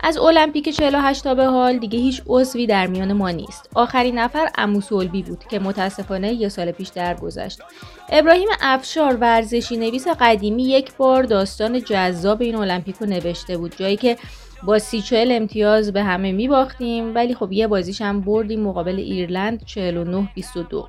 از 0.00 0.18
المپیک 0.18 0.68
48 0.68 1.24
تا 1.24 1.34
به 1.34 1.44
حال 1.44 1.78
دیگه 1.78 1.98
هیچ 1.98 2.22
عضوی 2.26 2.66
در 2.66 2.86
میان 2.86 3.12
ما 3.12 3.30
نیست. 3.30 3.68
آخرین 3.74 4.18
نفر 4.18 4.48
اموسولبی 4.58 5.22
بود 5.22 5.44
که 5.50 5.58
متاسفانه 5.58 6.32
یه 6.32 6.48
سال 6.48 6.72
پیش 6.72 6.88
درگذشت. 6.88 7.60
ابراهیم 8.08 8.48
افشار 8.60 9.16
ورزشی 9.16 9.76
نویس 9.76 10.08
قدیمی 10.08 10.62
یک 10.62 10.92
بار 10.96 11.22
داستان 11.22 11.82
جذاب 11.82 12.42
این 12.42 12.54
المپیک 12.54 12.96
رو 12.96 13.06
نوشته 13.06 13.56
بود 13.56 13.76
جایی 13.76 13.96
که 13.96 14.16
با 14.62 14.78
سی 14.78 15.02
چهل 15.02 15.32
امتیاز 15.32 15.92
به 15.92 16.02
همه 16.02 16.32
می 16.32 16.48
باختیم 16.48 17.14
ولی 17.14 17.34
خب 17.34 17.52
یه 17.52 17.66
بازیش 17.66 18.02
هم 18.02 18.20
بردیم 18.20 18.60
مقابل 18.60 18.96
ایرلند 18.96 19.64
49 19.64 20.28
22 20.34 20.88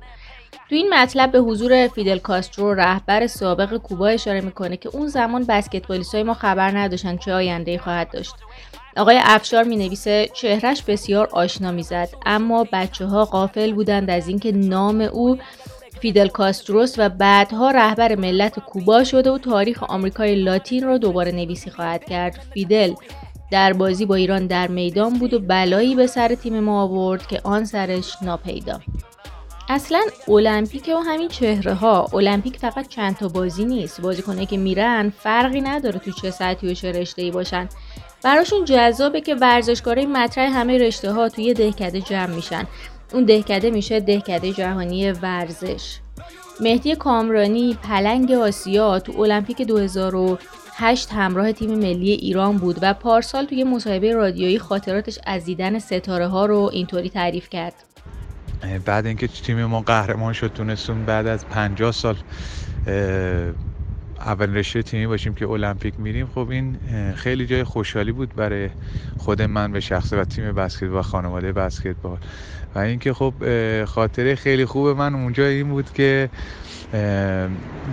تو 0.70 0.76
این 0.76 0.94
مطلب 0.94 1.32
به 1.32 1.38
حضور 1.38 1.88
فیدل 1.88 2.18
کاسترو 2.18 2.74
رهبر 2.74 3.26
سابق 3.26 3.76
کوبا 3.76 4.08
اشاره 4.08 4.40
می‌کنه 4.40 4.76
که 4.76 4.88
اون 4.88 5.06
زمان 5.06 5.44
بسکتبالیست 5.44 6.14
های 6.14 6.24
ما 6.24 6.34
خبر 6.34 6.78
نداشتن 6.78 7.16
چه 7.16 7.32
آینده‌ای 7.34 7.78
خواهد 7.78 8.10
داشت. 8.10 8.34
آقای 8.96 9.20
افشار 9.22 9.64
می 9.64 9.76
نویسه 9.76 10.28
چهرش 10.34 10.82
بسیار 10.82 11.28
آشنا 11.32 11.72
می‌زد 11.72 12.08
اما 12.26 12.66
بچه 12.72 13.06
ها 13.06 13.24
غافل 13.24 13.72
بودند 13.72 14.10
از 14.10 14.28
اینکه 14.28 14.52
نام 14.52 15.00
او 15.00 15.38
فیدل 16.00 16.28
کاستروست 16.28 16.94
و 16.98 17.08
بعدها 17.08 17.70
رهبر 17.70 18.14
ملت 18.14 18.58
کوبا 18.58 19.04
شده 19.04 19.30
و 19.30 19.38
تاریخ 19.38 19.82
آمریکای 19.82 20.34
لاتین 20.34 20.84
رو 20.84 20.98
دوباره 20.98 21.32
نویسی 21.32 21.70
خواهد 21.70 22.04
کرد. 22.04 22.40
فیدل 22.54 22.94
در 23.50 23.72
بازی 23.72 24.06
با 24.06 24.14
ایران 24.14 24.46
در 24.46 24.68
میدان 24.68 25.18
بود 25.18 25.34
و 25.34 25.38
بلایی 25.38 25.94
به 25.94 26.06
سر 26.06 26.34
تیم 26.34 26.60
ما 26.60 26.82
آورد 26.82 27.26
که 27.26 27.40
آن 27.44 27.64
سرش 27.64 28.16
ناپیدا. 28.22 28.80
اصلا 29.68 30.00
المپیک 30.28 30.88
و 30.88 30.98
همین 30.98 31.28
چهره 31.28 31.74
ها 31.74 32.06
المپیک 32.12 32.56
فقط 32.56 32.88
چند 32.88 33.16
تا 33.16 33.28
بازی 33.28 33.64
نیست. 33.64 34.00
بازیکنه 34.00 34.46
که 34.46 34.56
میرن 34.56 35.12
فرقی 35.18 35.60
نداره 35.60 35.98
تو 35.98 36.10
چه 36.10 36.30
سطحی 36.30 36.70
و 36.70 36.74
چه 36.74 36.92
رشته 36.92 37.22
ای 37.22 37.30
باشن. 37.30 37.68
براشون 38.22 38.64
جذابه 38.64 39.20
که 39.20 39.34
ورزشکارای 39.34 40.06
مطرح 40.06 40.50
همه 40.58 40.78
رشته 40.78 41.12
ها 41.12 41.28
توی 41.28 41.54
دهکده 41.54 42.00
جمع 42.00 42.34
میشن. 42.34 42.66
اون 43.12 43.24
دهکده 43.24 43.70
میشه 43.70 44.00
دهکده 44.00 44.52
جهانی 44.52 45.12
ورزش. 45.12 45.98
مهدی 46.60 46.94
کامرانی 46.94 47.78
پلنگ 47.82 48.32
آسیا 48.32 48.98
تو 48.98 49.20
المپیک 49.22 49.62
2008 50.78 51.12
همراه 51.12 51.52
تیم 51.52 51.78
ملی 51.78 52.10
ایران 52.10 52.56
بود 52.56 52.78
و 52.82 52.94
پارسال 52.94 53.44
توی 53.44 53.64
مصاحبه 53.64 54.14
رادیویی 54.14 54.58
خاطراتش 54.58 55.18
از 55.26 55.44
دیدن 55.44 55.78
ستاره 55.78 56.26
ها 56.26 56.46
رو 56.46 56.70
اینطوری 56.72 57.10
تعریف 57.10 57.48
کرد. 57.48 57.74
بعد 58.84 59.06
اینکه 59.06 59.26
تیم 59.26 59.64
ما 59.64 59.80
قهرمان 59.80 60.32
شد 60.32 60.52
تونستون 60.52 61.04
بعد 61.04 61.26
از 61.26 61.46
50 61.46 61.92
سال 61.92 62.16
اول 64.18 64.54
رشته 64.54 64.82
تیمی 64.82 65.06
باشیم 65.06 65.34
که 65.34 65.48
المپیک 65.48 65.94
میریم. 65.98 66.26
خب 66.34 66.48
این 66.50 66.76
خیلی 67.16 67.46
جای 67.46 67.64
خوشحالی 67.64 68.12
بود 68.12 68.34
برای 68.34 68.68
خود 69.18 69.42
من 69.42 69.72
به 69.72 69.80
شخصه 69.80 70.20
و 70.20 70.24
تیم 70.24 70.52
بسکتبال 70.52 70.98
و 70.98 71.02
خانواده 71.02 71.52
بسکتبال. 71.52 72.18
و 72.74 72.78
اینکه 72.78 73.12
خب 73.12 73.34
خاطره 73.84 74.34
خیلی 74.34 74.64
خوب 74.64 74.88
من 74.88 75.14
اونجا 75.14 75.46
این 75.46 75.68
بود 75.68 75.92
که 75.92 76.30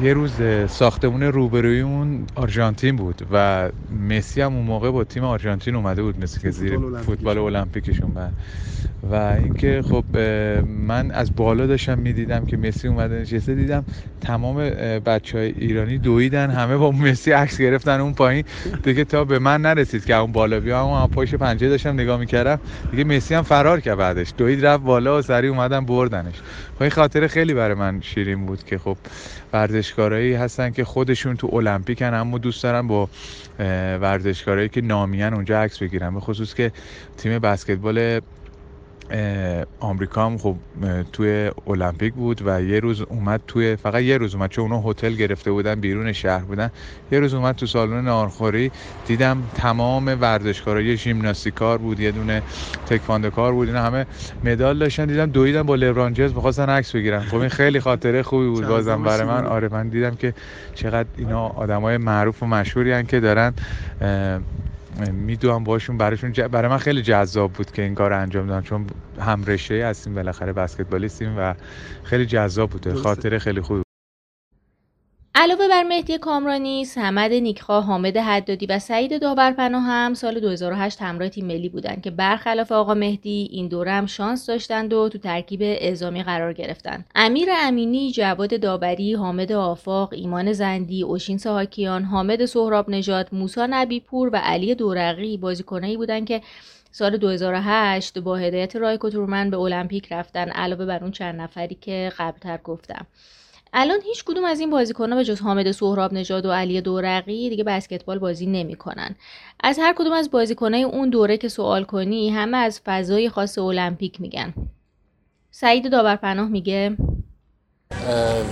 یه 0.02 0.14
روز 0.14 0.32
ساختمون 0.68 1.24
روبرویمون 1.24 2.26
آرژانتین 2.36 2.96
بود 2.96 3.28
و 3.32 3.70
مسی 4.10 4.42
هم 4.42 4.56
اون 4.56 4.66
موقع 4.66 4.92
با 4.92 5.04
تیم 5.04 5.24
آرژانتین 5.24 5.76
اومده 5.76 6.02
بود 6.02 6.24
مثل 6.24 6.42
که 6.42 6.52
زیر 6.52 6.80
فوتبال 7.06 7.38
المپیکشون 7.38 8.10
بعد 8.10 8.34
و 9.12 9.16
اینکه 9.16 9.82
خب 9.90 10.18
من 10.88 11.12
از 11.12 11.36
بالا 11.36 11.68
داشتم 11.68 12.00
می‌دیدم 12.00 12.46
که 12.46 12.58
مسی 12.58 12.88
اومده 12.88 13.22
نشسته 13.22 13.56
دیدم 13.56 13.86
تمام 14.22 14.56
بچه 15.00 15.38
های 15.38 15.54
ایرانی 15.58 15.98
دویدن 15.98 16.50
همه 16.50 16.78
با 16.78 16.92
مسی 16.92 17.32
عکس 17.32 17.62
گرفتن 17.62 18.00
اون 18.00 18.14
پایین. 18.14 18.44
دیگه 18.84 19.04
تا 19.04 19.24
به 19.24 19.40
من 19.40 19.62
نرسید 19.62 20.06
که 20.06 20.16
اون 20.16 20.32
بالا 20.32 20.60
بیام 20.60 20.90
اون 20.90 21.08
پایش 21.08 21.36
پنجه 21.36 21.70
داشتم 21.70 21.94
نگاه 21.94 22.20
می‌کردم. 22.20 22.60
دیگه 22.92 23.04
مسی 23.04 23.34
هم 23.36 23.44
فرار 23.44 23.80
کرد 23.80 23.98
بعدش. 23.98 24.34
دوید 24.38 24.66
رفت 24.66 24.84
بالا 24.84 25.20
و 25.20 25.22
سریع 25.22 25.52
اومدن 25.52 25.86
بردنش. 25.86 26.36
خب 26.76 26.82
این 26.82 26.92
خاطر 26.92 27.28
خیلی 27.28 27.54
برای 27.54 27.76
من 27.76 28.02
شیرین 28.02 28.46
بود 28.46 28.64
که 28.64 28.77
خب 28.78 28.98
ورزشکارایی 29.54 30.34
هستن 30.34 30.72
که 30.72 30.84
خودشون 30.84 31.36
تو 31.36 31.56
المپیکن 31.56 32.14
اما 32.14 32.38
دوست 32.38 32.64
دارن 32.64 32.88
با 32.88 33.10
ورزشکارایی 34.02 34.70
که 34.70 34.82
نامیان 34.82 35.34
اونجا 35.34 35.62
عکس 35.62 35.78
بگیرن 35.84 36.14
به 36.14 36.20
خصوص 36.20 36.54
که 36.54 36.72
تیم 37.18 37.40
بسکتبال 37.40 38.22
آمریکا 39.80 40.26
هم 40.26 40.38
خب 40.38 40.56
توی 41.14 41.52
المپیک 41.68 42.14
بود 42.14 42.42
و 42.46 42.62
یه 42.62 42.80
روز 42.80 43.02
اومد 43.02 43.42
توی 43.48 43.76
فقط 43.76 44.02
یه 44.02 44.18
روز 44.18 44.36
اومد 44.36 44.50
چون 44.50 44.72
اونا 44.72 44.90
هتل 44.90 45.14
گرفته 45.14 45.52
بودن 45.52 45.80
بیرون 45.80 46.12
شهر 46.12 46.44
بودن. 46.44 46.72
یه 47.12 47.20
روز 47.20 47.34
اومد 47.34 47.56
تو 47.56 47.66
سالن 47.66 48.06
نارخوری 48.06 48.72
دیدم 49.06 49.44
تمام 49.56 50.18
ورزشکارا 50.22 50.82
یه 50.82 50.96
ژیمناستیکار 50.96 51.78
بود 51.78 52.00
یه 52.00 52.12
دونه 52.12 52.44
کار 53.36 53.54
بود 53.54 53.68
اینا 53.68 53.82
همه 53.82 54.06
مدال 54.44 54.80
داشتن. 54.80 55.06
دیدم 55.06 55.26
دویدن 55.26 55.64
با 55.64 55.76
لبران 55.76 56.14
جیمز 56.14 56.34
می‌خواستن 56.34 56.70
عکس 56.70 56.96
بگیرن. 56.96 57.20
خب 57.20 57.38
این 57.38 57.50
خیلی 57.50 57.80
خاطره 57.80 58.24
خوبی 58.24 58.48
بود 58.48 58.68
بازم 58.68 59.04
برای 59.04 59.28
من. 59.28 59.46
آره 59.46 59.70
من 59.70 59.90
دیدم 59.90 60.16
که 60.16 60.34
چقدر 60.76 61.10
اینا 61.18 61.48
آدمای 61.48 61.98
معروف 61.98 62.44
و 62.44 62.46
مشهوری 62.46 63.04
که 63.04 63.20
دارن 63.20 63.54
می‌دونم 65.12 65.64
باشون 65.64 65.98
براشون 65.98 66.32
برای 66.32 66.72
من 66.72 66.78
خیلی 66.78 67.02
جذاب 67.02 67.54
بود 67.54 67.72
که 67.72 67.82
این 67.82 67.96
کار 67.96 68.14
انجام 68.14 68.48
دادم 68.48 68.62
چون 68.62 68.88
هم 69.20 69.44
رشته 69.44 69.86
هستیم 69.86 70.16
بالاخره 70.16 70.54
بسکتبالیستیم 70.54 71.36
و 71.38 71.56
خیلی 72.04 72.26
جذاب 72.26 72.70
بوده 72.70 72.94
خاطره 72.94 73.40
خیلی 73.40 73.62
خوب 73.62 73.87
علاوه 75.40 75.68
بر 75.68 75.84
مهدی 75.84 76.18
کامرانی، 76.18 76.86
سمد 76.86 77.34
نیکخواه، 77.34 77.84
حامد 77.84 78.18
حدادی 78.18 78.66
و 78.66 78.80
سعید 78.80 79.22
داورپناه 79.22 79.84
هم 79.84 80.14
سال 80.14 80.40
2008 80.40 81.02
همراه 81.02 81.30
تیم 81.30 81.46
ملی 81.46 81.70
بودند 81.70 82.02
که 82.02 82.12
برخلاف 82.12 82.72
آقا 82.72 82.94
مهدی 82.94 83.48
این 83.52 83.68
دوره 83.68 83.92
هم 83.92 84.06
شانس 84.06 84.46
داشتند 84.46 84.94
و 84.94 85.10
تو 85.10 85.18
ترکیب 85.18 85.60
اعزامی 85.64 86.24
قرار 86.24 86.54
گرفتند. 86.54 87.06
امیر 87.16 87.50
امینی، 87.52 88.12
جواد 88.12 88.60
داوری، 88.60 89.14
حامد 89.14 89.52
آفاق، 89.52 90.14
ایمان 90.14 90.54
زندی، 90.54 91.04
اوشین 91.04 91.38
ساهاکیان، 91.38 92.04
حامد 92.04 92.46
سهراب 92.46 92.90
نژاد، 92.90 93.30
موسی 93.32 93.62
نبیپور 93.70 94.30
و 94.34 94.36
علی 94.44 94.76
دورقی 94.76 95.38
بازیکنایی 95.38 95.98
بودند 95.98 96.28
که 96.28 96.42
سال 96.92 97.18
2008 97.18 98.20
با 98.20 98.36
هدایت 98.36 98.76
رایکو 98.76 99.10
تورمن 99.10 99.50
به 99.50 99.58
المپیک 99.58 100.14
رفتن 100.14 100.50
علاوه 100.50 100.86
بر 100.86 101.00
اون 101.02 101.12
چند 101.12 101.42
نفری 101.42 101.78
که 101.82 102.12
قبلتر 102.20 102.60
گفتم. 102.64 103.06
الان 103.74 104.00
هیچ 104.04 104.24
کدوم 104.24 104.46
از 104.46 104.60
این 104.60 104.70
بازیکن‌ها 104.70 105.16
به 105.16 105.26
جز 105.26 105.42
حامد 105.42 105.72
سهراب 105.72 106.14
نژاد 106.14 106.46
و 106.46 106.52
علی 106.52 106.82
دورقی 106.82 107.50
دیگه 107.50 107.64
بسکتبال 107.64 108.20
بازی 108.20 108.46
نمی‌کنن. 108.46 109.16
از 109.60 109.80
هر 109.80 109.94
کدوم 109.98 110.14
از 110.14 110.32
بازیکنای 110.32 110.84
اون 110.84 111.10
دوره 111.10 111.38
که 111.38 111.48
سوال 111.50 111.84
کنی 111.84 112.30
همه 112.30 112.58
از 112.58 112.82
فضای 112.86 113.30
خاص 113.30 113.58
المپیک 113.58 114.22
میگن. 114.22 114.54
سعید 115.52 115.92
داورپناه 115.92 116.48
میگه 116.48 116.98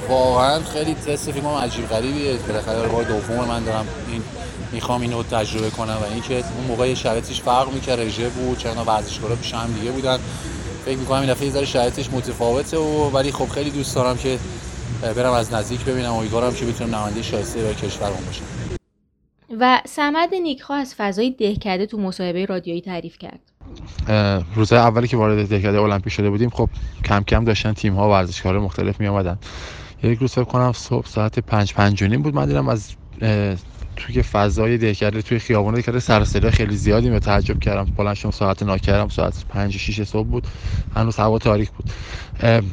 واقعا 0.09 0.59
خیلی 0.59 0.93
تست 0.93 1.31
فیلم 1.31 1.47
عجیب 1.47 1.87
غریبیه 1.87 2.37
بالاخره 2.47 2.87
بار 2.87 3.03
دوم 3.03 3.45
من 3.45 3.63
دارم 3.63 3.87
این 4.11 4.21
می‌خوام 4.71 5.01
اینو 5.01 5.23
تجربه 5.23 5.69
کنم 5.69 5.97
و 6.01 6.13
اینکه 6.13 6.35
اون 6.35 6.67
موقع 6.67 6.93
شرایطش 6.93 7.41
فرق 7.41 7.73
می‌کرد 7.73 7.99
رژه 7.99 8.29
بود 8.29 8.57
چرا 8.57 8.83
ورزشکارا 8.83 9.35
پیش 9.35 9.53
هم 9.53 9.73
دیگه 9.73 9.91
بودن 9.91 10.17
فکر 10.85 10.97
می‌کنم 10.97 11.19
این 11.19 11.29
دفعه 11.29 11.49
ذره 11.49 11.65
شرایطش 11.65 12.09
متفاوته 12.09 12.77
و 12.77 13.09
ولی 13.09 13.31
خب 13.31 13.49
خیلی 13.49 13.69
دوست 13.69 13.95
دارم 13.95 14.17
که 14.17 14.39
برم 15.01 15.31
از 15.31 15.53
نزدیک 15.53 15.85
ببینم 15.85 16.13
امیدوارم 16.13 16.53
که 16.53 16.65
بتونم 16.65 16.95
نماینده 16.95 17.21
شایسته 17.21 17.61
برای 17.61 17.75
کشورمون 17.75 18.25
باشم. 18.25 18.43
و 19.59 19.81
سمد 19.85 20.29
نیکخوا 20.33 20.75
از 20.75 20.95
فضای 20.97 21.31
دهکده 21.31 21.85
تو 21.85 21.97
مصاحبه 21.97 22.45
رادیویی 22.45 22.81
تعریف 22.81 23.17
کرد. 23.17 23.39
روز 24.55 24.73
اولی 24.73 25.07
که 25.07 25.17
وارد 25.17 25.49
دهکده 25.49 25.81
المپیک 25.81 26.13
شده 26.13 26.29
بودیم 26.29 26.49
خب 26.49 26.69
کم 27.05 27.23
کم 27.23 27.43
داشتن 27.43 27.73
تیم 27.73 27.93
ها 27.93 28.09
ورزشکارا 28.09 28.61
مختلف 28.61 28.99
می 28.99 29.07
آمدن 29.07 29.39
یک 30.03 30.19
روز 30.19 30.31
فکر 30.31 30.43
کنم 30.43 30.71
صبح 30.71 31.07
ساعت 31.07 31.39
5 31.39 31.73
5 31.73 32.03
بود. 32.03 32.35
من 32.35 32.45
دیدم 32.45 32.69
از 32.69 32.91
توی 33.97 34.23
فضای 34.23 34.77
دهکده 34.77 35.21
توی 35.21 35.39
خیابون 35.39 35.73
دهکده 35.75 35.99
سر 35.99 36.25
صدا 36.25 36.51
خیلی 36.51 36.75
زیادی 36.77 37.09
می 37.09 37.19
تعجب 37.19 37.59
کردم. 37.59 37.91
بلند 37.97 38.15
شدم 38.15 38.31
ساعت 38.31 38.63
ناکرم 38.63 39.09
ساعت 39.09 39.45
5 39.49 39.77
6 39.77 40.03
صبح 40.03 40.27
بود. 40.29 40.47
هنوز 40.91 41.17
هوا 41.17 41.39
تاریک 41.39 41.71
بود. 41.71 41.89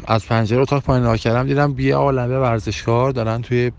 از 0.08 0.26
پنجره 0.26 0.60
اتاق 0.62 0.82
پایین 0.82 1.04
ناکرم 1.04 1.46
دیدم 1.46 1.74
بیا 1.74 1.98
عالمه 1.98 2.38
ورزشکار 2.38 3.12
دارن 3.12 3.42
توی 3.42 3.72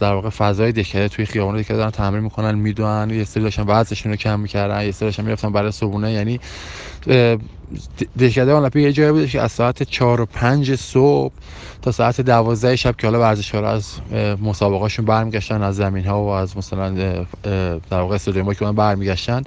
در 0.00 0.14
واقع 0.14 0.28
فضای 0.28 0.72
دهکده 0.72 1.08
توی 1.08 1.26
خیابون 1.26 1.56
دهکده 1.56 1.76
دارن 1.76 1.90
تمرین 1.90 2.24
می‌کنن 2.24 2.54
می‌دونن. 2.54 3.10
یه 3.10 3.24
سری 3.24 3.42
داشتن 3.42 3.64
وزنشون 3.66 4.12
رو 4.12 4.16
کم 4.16 4.40
می‌کردن 4.40 4.84
یه 4.84 4.92
سری 4.92 5.06
داشتن 5.06 5.24
می‌رفتن 5.24 5.52
برای 5.52 5.72
صبونه 5.72 6.12
یعنی 6.12 6.40
دهکده 8.18 8.54
المپیک 8.54 8.84
یه 8.84 8.92
جایی 8.92 9.12
بود 9.12 9.28
که 9.28 9.40
از 9.40 9.52
ساعت 9.52 9.82
4 9.82 10.20
و 10.20 10.26
5 10.26 10.74
صبح 10.74 11.32
تا 11.82 11.92
ساعت 11.92 12.20
12 12.20 12.76
شب 12.76 12.96
که 12.96 13.06
حالا 13.06 13.20
ورزشکارا 13.20 13.70
از 13.70 13.92
مسابقهاشون 14.42 15.04
برمیگشتن 15.04 15.62
از 15.62 15.76
زمین 15.76 16.04
ها 16.04 16.24
و 16.24 16.28
از 16.28 16.56
مثلا 16.56 16.90
در 17.90 18.00
واقع 18.00 18.14
استادیوم 18.14 18.54
که 18.54 18.64
برمیگشتن. 18.64 19.42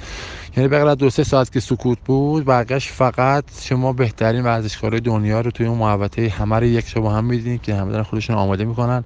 یعنی 0.57 0.69
بغیر 0.69 0.95
دو 0.95 1.09
سه 1.09 1.23
ساعت 1.23 1.51
که 1.51 1.59
سکوت 1.59 1.97
بود 2.05 2.45
بقیش 2.45 2.87
فقط 2.87 3.43
شما 3.61 3.93
بهترین 3.93 4.43
ورزشکارای 4.43 4.99
دنیا 4.99 5.41
رو 5.41 5.51
توی 5.51 5.65
اون 5.65 5.77
محوطه 5.77 6.29
همه 6.29 6.55
رو 6.55 6.65
یک 6.65 6.87
شب 6.87 7.05
هم 7.05 7.25
میدینید 7.25 7.61
که 7.61 7.75
همه 7.75 7.91
دارن 7.91 8.03
خودشون 8.03 8.35
آماده 8.35 8.65
می‌کنن 8.65 9.03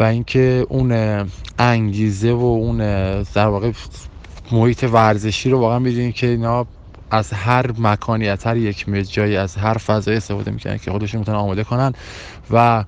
و 0.00 0.02
اینکه 0.02 0.66
اون 0.68 1.24
انگیزه 1.58 2.32
و 2.32 2.44
اون 2.44 2.78
در 3.22 3.46
واقع 3.46 3.72
محیط 4.52 4.84
ورزشی 4.92 5.50
رو 5.50 5.58
واقعا 5.58 5.78
می‌دونید 5.78 6.14
که 6.14 6.26
اینا 6.26 6.66
از 7.10 7.32
هر 7.32 7.70
مکانی 7.78 8.28
از 8.28 8.44
هر 8.44 8.56
یک 8.56 8.86
جایی 9.10 9.36
از 9.36 9.56
هر 9.56 9.74
فضایی 9.74 10.16
استفاده 10.16 10.50
می‌کنن 10.50 10.78
که 10.78 10.90
خودشون 10.90 11.18
می‌تونن 11.18 11.38
آماده 11.38 11.64
کنن. 11.64 11.92
و 12.50 12.84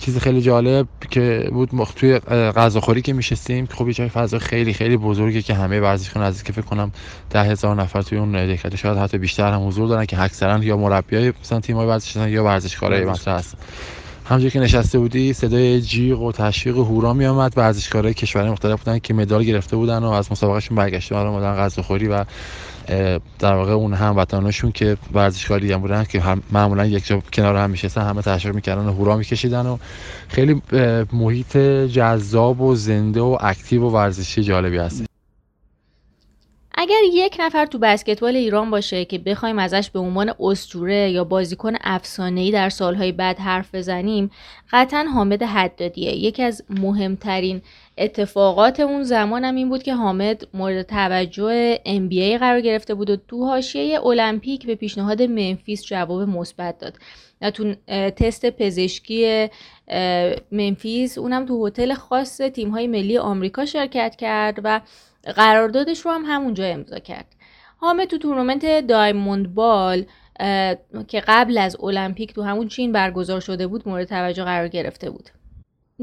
چیز 0.00 0.18
خیلی 0.18 0.40
جالب 0.40 0.86
که 1.10 1.48
بود 1.52 1.74
مخ... 1.74 1.92
توی 1.94 2.18
غذاخوری 2.28 3.02
که 3.02 3.12
میشستیم 3.12 3.66
خب 3.66 3.88
یه 3.88 3.94
جای 3.94 4.08
فضا 4.08 4.38
خیلی 4.38 4.72
خیلی 4.72 4.96
بزرگه 4.96 5.42
که 5.42 5.54
همه 5.54 5.80
ورزشکاران 5.80 6.28
از 6.28 6.42
که 6.42 6.52
فکر 6.52 6.64
کنم 6.64 6.92
ده 7.30 7.42
هزار 7.42 7.76
نفر 7.76 8.02
توی 8.02 8.18
اون 8.18 8.32
دهکده 8.32 8.76
شاید 8.76 8.98
حتی 8.98 9.18
بیشتر 9.18 9.52
هم 9.52 9.66
حضور 9.66 9.88
دارن 9.88 10.04
که 10.04 10.22
اکثرا 10.22 10.64
یا 10.64 10.76
مربیای 10.76 11.32
مثلا 11.40 11.60
تیم‌های 11.60 11.86
ورزشی 11.86 12.30
یا 12.30 12.44
ورزشکارای 12.44 13.04
مطرح 13.04 13.38
هستن. 13.38 13.58
همونجوری 14.24 14.50
که 14.50 14.60
نشسته 14.60 14.98
بودی 14.98 15.32
صدای 15.32 15.80
جیغ 15.80 16.20
و 16.20 16.32
تشویق 16.32 16.78
و 16.78 16.84
هورا 16.84 17.12
می 17.12 17.26
آمد 17.26 17.52
ورزشکارای 17.56 18.14
کشورهای 18.14 18.52
مختلف 18.52 18.78
بودن 18.78 18.98
که 18.98 19.14
مدال 19.14 19.42
گرفته 19.42 19.76
بودن 19.76 19.98
و 19.98 20.10
از 20.10 20.32
مسابقهشون 20.32 20.76
برگشته 20.76 21.16
اومدن 21.16 21.54
غذاخوری 21.54 22.08
و 22.08 22.24
در 23.38 23.54
واقع 23.54 23.72
اون 23.72 23.94
هموطناشون 23.94 24.72
که 24.72 24.96
ورزشکاری 25.12 25.72
هم 25.72 25.80
بودن 25.80 26.04
که 26.04 26.20
هم 26.20 26.42
معمولا 26.52 26.86
یک 26.86 27.06
جا 27.06 27.22
کنار 27.32 27.56
هم 27.56 27.70
میشستن 27.70 28.00
همه 28.00 28.22
تشویق 28.22 28.54
می‌کردن 28.54 28.86
و 28.86 28.92
هورا 28.92 29.16
میکشیدن 29.16 29.66
و 29.66 29.78
خیلی 30.28 30.62
محیط 31.12 31.56
جذاب 31.86 32.60
و 32.60 32.74
زنده 32.74 33.20
و 33.20 33.38
اکتیو 33.40 33.82
و 33.82 33.90
ورزشی 33.90 34.42
جالبی 34.42 34.76
هست. 34.78 35.09
اگر 36.82 37.00
یک 37.12 37.36
نفر 37.40 37.66
تو 37.66 37.78
بسکتبال 37.78 38.36
ایران 38.36 38.70
باشه 38.70 39.04
که 39.04 39.18
بخوایم 39.18 39.58
ازش 39.58 39.90
به 39.90 39.98
عنوان 39.98 40.34
استوره 40.40 41.10
یا 41.10 41.24
بازیکن 41.24 41.72
افسانه‌ای 41.80 42.50
در 42.50 42.68
سالهای 42.68 43.12
بعد 43.12 43.38
حرف 43.38 43.74
بزنیم 43.74 44.30
قطعا 44.72 45.04
حامد 45.14 45.42
حدادیه. 45.42 46.12
یکی 46.12 46.42
از 46.42 46.64
مهمترین 46.70 47.62
اتفاقات 47.98 48.80
اون 48.80 49.02
زمان 49.02 49.44
هم 49.44 49.54
این 49.54 49.68
بود 49.68 49.82
که 49.82 49.94
حامد 49.94 50.46
مورد 50.54 50.82
توجه 50.82 51.76
NBA 51.76 52.38
قرار 52.38 52.60
گرفته 52.60 52.94
بود 52.94 53.10
و 53.10 53.16
تو 53.16 53.44
حاشیه 53.44 54.06
المپیک 54.06 54.66
به 54.66 54.74
پیشنهاد 54.74 55.22
منفیس 55.22 55.84
جواب 55.84 56.20
مثبت 56.28 56.78
داد. 56.78 56.98
و 57.40 57.50
تو 57.50 57.74
تست 58.10 58.50
پزشکی 58.50 59.48
منفیس 60.52 61.18
اونم 61.18 61.46
تو 61.46 61.66
هتل 61.66 61.94
خاص 61.94 62.40
تیم‌های 62.40 62.86
ملی 62.86 63.18
آمریکا 63.18 63.64
شرکت 63.64 64.16
کرد 64.16 64.60
و 64.64 64.80
قراردادش 65.24 66.00
رو 66.00 66.10
هم 66.10 66.22
همونجا 66.26 66.64
امضا 66.64 66.98
کرد. 66.98 67.26
حامد 67.76 68.08
تو 68.08 68.18
تورنمنت 68.18 68.86
دایموند 68.86 69.54
بال 69.54 70.04
که 71.08 71.22
قبل 71.28 71.58
از 71.58 71.76
المپیک 71.82 72.34
تو 72.34 72.42
همون 72.42 72.68
چین 72.68 72.92
برگزار 72.92 73.40
شده 73.40 73.66
بود 73.66 73.88
مورد 73.88 74.08
توجه 74.08 74.44
قرار 74.44 74.68
گرفته 74.68 75.10
بود. 75.10 75.28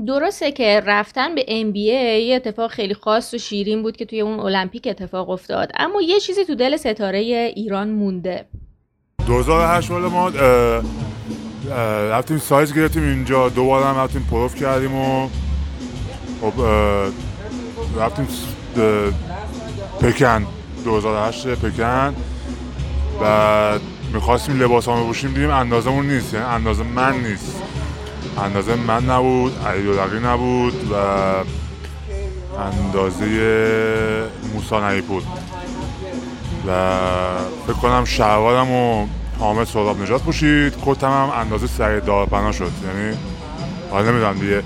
درسته 0.08 0.52
که 0.52 0.82
رفتن 0.86 1.36
به 1.36 1.42
NBA 1.42 1.76
یه 2.24 2.36
اتفاق 2.36 2.72
خیلی 2.72 2.94
خاص 2.94 3.34
و 3.34 3.38
شیرین 3.38 3.84
بود 3.84 3.98
که 3.98 4.06
توی 4.06 4.22
اون 4.22 4.40
المپیک 4.40 4.88
اتفاق 4.88 5.30
افتاد. 5.30 5.72
اما 5.78 6.02
یه 6.02 6.20
چیزی 6.20 6.46
تو 6.46 6.56
دل 6.56 6.78
ستاره 6.78 7.20
ایران 7.56 7.90
مونده. 7.90 8.46
2008 9.28 9.92
ما 9.92 10.30
رفتیم 12.10 12.38
سایز 12.38 12.74
گرفتیم 12.74 13.04
اینجا 13.04 13.50
دوباره 13.50 13.86
هم 13.86 13.98
رفتیم 13.98 14.28
پروف 14.32 14.56
کردیم 14.56 14.96
و 14.96 15.30
خب 16.42 16.54
رفتیم 17.98 18.28
پکن 20.02 20.46
2008 20.84 21.48
پکن. 21.48 22.16
و 23.22 23.80
می‌خواستیم 24.14 24.60
لباس 24.60 24.88
ها 24.88 25.04
بپوشیم 25.04 25.34
دیدیم 25.34 25.50
اندازمون 25.50 26.06
نیست 26.06 26.34
یعنی 26.34 26.46
اندازه 26.46 26.84
من 26.84 27.14
نیست. 27.20 27.62
اندازه 28.44 28.76
من 28.76 29.06
نبود 29.06 29.54
علی 29.68 30.20
نبود 30.20 30.92
و 30.92 30.96
اندازه 32.60 33.28
موسا 34.54 34.92
نیپور 34.92 35.24
و 36.68 36.72
فکر 37.68 37.76
کنم 37.76 38.06
شهوارم 38.06 38.72
و 38.72 39.08
حامد 39.40 39.68
نجات 40.02 40.22
پوشید. 40.22 40.74
کتم 40.86 41.08
هم 41.08 41.30
اندازه 41.30 41.68
سعید 41.68 42.06
دارپنا 42.06 42.52
شد. 42.52 42.72
یعنی 42.88 43.18
حالا 43.92 44.12
نمی‌دونم 44.12 44.40
دیگه 44.40 44.64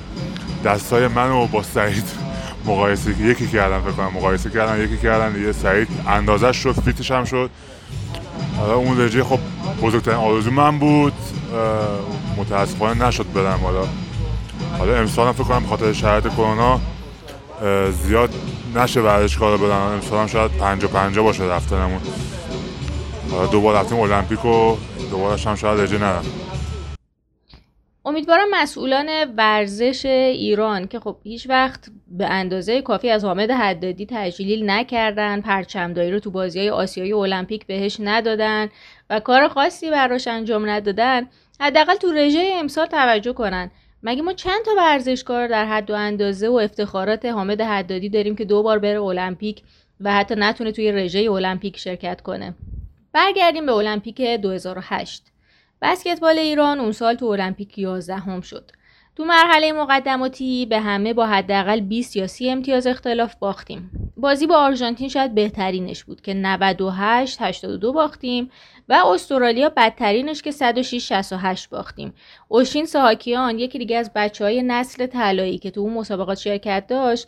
دستای 0.66 1.08
منو 1.08 1.48
با 1.48 1.64
سعید 1.64 2.31
مقایسه 2.66 3.22
یکی 3.22 3.48
کردن 3.48 3.80
فکر 3.80 3.92
کنم 3.92 4.12
مقایسه 4.16 4.50
کردن 4.50 4.84
یکی 4.84 4.98
کردن 4.98 5.34
دیگه 5.34 5.52
سعید 5.52 5.88
اندازش 6.08 6.58
شد 6.58 6.72
فیتش 6.86 7.12
هم 7.12 7.26
شد. 7.26 7.50
حالا 8.58 8.76
اون 8.76 8.98
درجه 8.98 9.24
خب 9.24 9.40
بزرگترین 9.82 10.18
آرزو 10.18 10.52
من 10.52 10.80
بود. 10.80 11.14
متاسفانه 12.38 13.08
نشد 13.08 13.34
برم 13.34 13.60
حالا. 13.64 13.84
حالا 14.78 14.96
امسال 14.96 15.28
هم 15.28 15.34
فکر 15.34 15.44
کنم 15.44 15.66
خاطر 15.66 15.94
شرایط 15.94 16.28
کرونا 16.28 16.80
زیاد 18.04 18.34
نشه 18.76 19.02
ورزشکارا 19.02 19.58
بدن 19.58 19.76
امسال 19.76 20.20
هم 20.20 20.28
شاید 20.28 20.52
پنجا 20.52 20.88
پنجا 20.88 21.24
باشه 21.24 21.44
رفتنمون. 21.44 22.02
حالا 23.32 23.48
دوباره 23.48 23.80
رفتیم 23.80 24.00
المپیک 24.00 24.46
و 24.46 24.76
دوباره 25.12 25.42
هم 25.42 25.56
شاید 25.56 25.80
رجه 25.80 25.98
ندم 25.98 26.24
امیدوارم 28.12 28.48
مسئولان 28.52 29.10
ورزش 29.38 30.06
ایران 30.06 30.88
که 30.88 31.00
خب 31.00 31.18
هیچ 31.24 31.50
وقت 31.50 31.90
به 32.08 32.26
اندازه 32.26 32.82
کافی 32.82 33.10
از 33.10 33.26
حامد 33.26 33.52
حدادی 33.52 34.08
تجلیل 34.10 34.70
نکردن 34.70 35.42
پرچمداری 35.42 36.12
رو 36.12 36.20
تو 36.20 36.32
بازی 36.32 36.60
های 36.60 36.70
آسیایی 36.70 37.14
المپیک 37.14 37.66
بهش 37.66 37.98
ندادن 38.00 38.70
و 39.10 39.20
کار 39.20 39.48
خاصی 39.48 39.90
براش 39.90 40.28
انجام 40.28 40.70
ندادن 40.70 41.28
حداقل 41.60 41.96
تو 41.96 42.12
رژه 42.12 42.52
امسال 42.54 42.86
توجه 42.86 43.34
کنن. 43.34 43.72
مگه 44.04 44.22
ما 44.22 44.34
چند 44.34 44.66
تا 44.66 44.72
ورزشکار 44.78 45.48
در 45.48 45.66
حد 45.66 45.92
و 45.92 45.96
اندازه 45.96 46.50
و 46.50 46.54
افتخارات 46.54 47.26
حامد 47.26 47.62
حدادی 47.62 48.10
داریم 48.10 48.36
که 48.36 48.46
دو 48.46 48.64
بار 48.64 48.80
بره 48.80 49.02
المپیک 49.02 49.62
و 50.00 50.14
حتی 50.14 50.36
نتونه 50.38 50.72
توی 50.72 50.92
رژه 50.92 51.32
المپیک 51.32 51.78
شرکت 51.78 52.22
کنه؟ 52.22 52.56
برگردیم 53.14 53.66
به 53.66 53.74
المپیک 53.74 54.22
2008 54.22 55.31
بسکتبال 55.82 56.40
ایران 56.40 56.80
اون 56.80 56.92
سال 56.92 57.16
تو 57.16 57.26
المپیک 57.26 57.78
11 57.78 58.16
هم 58.16 58.42
شد. 58.42 58.72
تو 59.16 59.26
مرحله 59.26 59.72
مقدماتی 59.72 60.66
به 60.66 60.80
همه 60.80 61.14
با 61.14 61.26
حداقل 61.26 61.80
20 61.80 62.16
یا 62.16 62.28
30 62.28 62.50
امتیاز 62.50 62.88
اختلاف 62.88 63.36
باختیم. 63.36 64.12
بازی 64.18 64.48
با 64.48 64.58
آرژانتین 64.58 65.10
شاید 65.10 65.36
بهترینش 65.36 66.04
بود 66.04 66.22
که 66.22 66.34
98 66.34 67.38
82 67.42 67.94
باختیم 67.94 68.50
و 68.90 68.94
استرالیا 68.94 69.70
بدترینش 69.70 70.42
که 70.42 70.52
106 70.52 71.10
68 71.10 71.70
باختیم. 71.70 72.14
اوشین 72.48 72.86
ساهاکیان 72.86 73.60
یکی 73.60 73.80
دیگه 73.80 73.98
از 73.98 74.12
بچه 74.16 74.44
های 74.44 74.64
نسل 74.64 75.06
طلایی 75.06 75.58
که 75.58 75.72
تو 75.72 75.82
اون 75.82 75.94
مسابقات 75.94 76.38
شرکت 76.38 76.88
داشت 76.88 77.28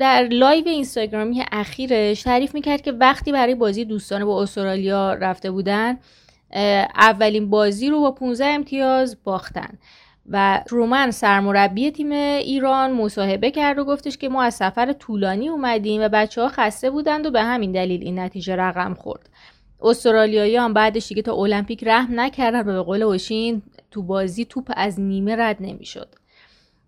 در 0.00 0.28
لایو 0.30 0.68
اینستاگرامی 0.68 1.44
اخیرش 1.52 2.22
تعریف 2.22 2.54
می‌کرد 2.54 2.82
که 2.82 2.92
وقتی 2.92 3.32
برای 3.32 3.54
بازی 3.54 3.84
دوستانه 3.84 4.24
با 4.24 4.42
استرالیا 4.42 5.14
رفته 5.14 5.50
بودن 5.50 5.98
اولین 6.96 7.50
بازی 7.50 7.90
رو 7.90 8.00
با 8.00 8.10
15 8.10 8.44
امتیاز 8.44 9.16
باختن 9.24 9.78
و 10.30 10.64
تورومن 10.68 11.10
سرمربی 11.10 11.90
تیم 11.90 12.12
ایران 12.12 12.92
مصاحبه 12.92 13.50
کرد 13.50 13.78
و 13.78 13.84
گفتش 13.84 14.16
که 14.16 14.28
ما 14.28 14.42
از 14.42 14.54
سفر 14.54 14.92
طولانی 14.92 15.48
اومدیم 15.48 16.02
و 16.02 16.08
بچه 16.08 16.42
ها 16.42 16.48
خسته 16.48 16.90
بودند 16.90 17.26
و 17.26 17.30
به 17.30 17.42
همین 17.42 17.72
دلیل 17.72 18.02
این 18.02 18.18
نتیجه 18.18 18.56
رقم 18.56 18.94
خورد 18.94 19.28
استرالیایی 19.80 20.56
هم 20.56 20.72
بعدش 20.72 21.08
دیگه 21.08 21.22
تا 21.22 21.34
المپیک 21.34 21.84
رحم 21.86 22.20
نکردن 22.20 22.60
و 22.60 22.64
به 22.64 22.82
قول 22.82 23.02
اوشین 23.02 23.62
تو 23.90 24.02
بازی 24.02 24.44
توپ 24.44 24.72
از 24.76 25.00
نیمه 25.00 25.36
رد 25.36 25.56
نمی‌شد. 25.60 26.08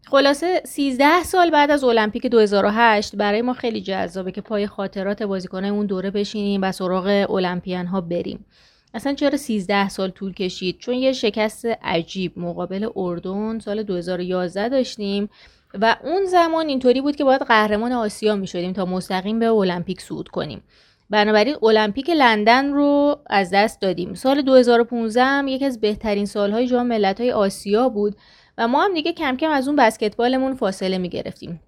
خلاصه 0.06 0.62
13 0.64 1.22
سال 1.22 1.50
بعد 1.50 1.70
از 1.70 1.84
المپیک 1.84 2.26
2008 2.26 3.16
برای 3.16 3.42
ما 3.42 3.52
خیلی 3.52 3.80
جذابه 3.80 4.32
که 4.32 4.40
پای 4.40 4.66
خاطرات 4.66 5.22
بازیکنای 5.22 5.70
اون 5.70 5.86
دوره 5.86 6.10
بشینیم 6.10 6.62
و 6.62 6.72
سراغ 6.72 7.26
المپیان 7.30 7.86
ها 7.86 8.00
بریم. 8.00 8.44
اصلا 8.94 9.14
چرا 9.14 9.36
13 9.36 9.88
سال 9.88 10.10
طول 10.10 10.32
کشید؟ 10.32 10.78
چون 10.78 10.94
یه 10.94 11.12
شکست 11.12 11.66
عجیب 11.82 12.38
مقابل 12.38 12.88
اردن 12.96 13.58
سال 13.58 13.82
2011 13.82 14.68
داشتیم 14.68 15.28
و 15.74 15.96
اون 16.04 16.24
زمان 16.24 16.68
اینطوری 16.68 17.00
بود 17.00 17.16
که 17.16 17.24
باید 17.24 17.42
قهرمان 17.42 17.92
آسیا 17.92 18.36
می 18.36 18.46
شدیم 18.46 18.72
تا 18.72 18.84
مستقیم 18.84 19.38
به 19.38 19.50
المپیک 19.50 20.00
صعود 20.00 20.28
کنیم. 20.28 20.62
بنابراین 21.10 21.56
المپیک 21.62 22.10
لندن 22.10 22.72
رو 22.72 23.18
از 23.26 23.50
دست 23.50 23.80
دادیم. 23.80 24.14
سال 24.14 24.42
2015 24.42 25.24
هم 25.24 25.48
یکی 25.48 25.64
از 25.64 25.80
بهترین 25.80 26.26
سالهای 26.26 26.66
جام 26.66 26.86
ملت‌های 26.86 27.32
آسیا 27.32 27.88
بود 27.88 28.16
و 28.58 28.68
ما 28.68 28.84
هم 28.84 28.94
دیگه 28.94 29.12
کم 29.12 29.36
کم 29.36 29.50
از 29.50 29.68
اون 29.68 29.76
بسکتبالمون 29.76 30.54
فاصله 30.54 30.98
می 30.98 31.08
گرفتیم 31.08 31.60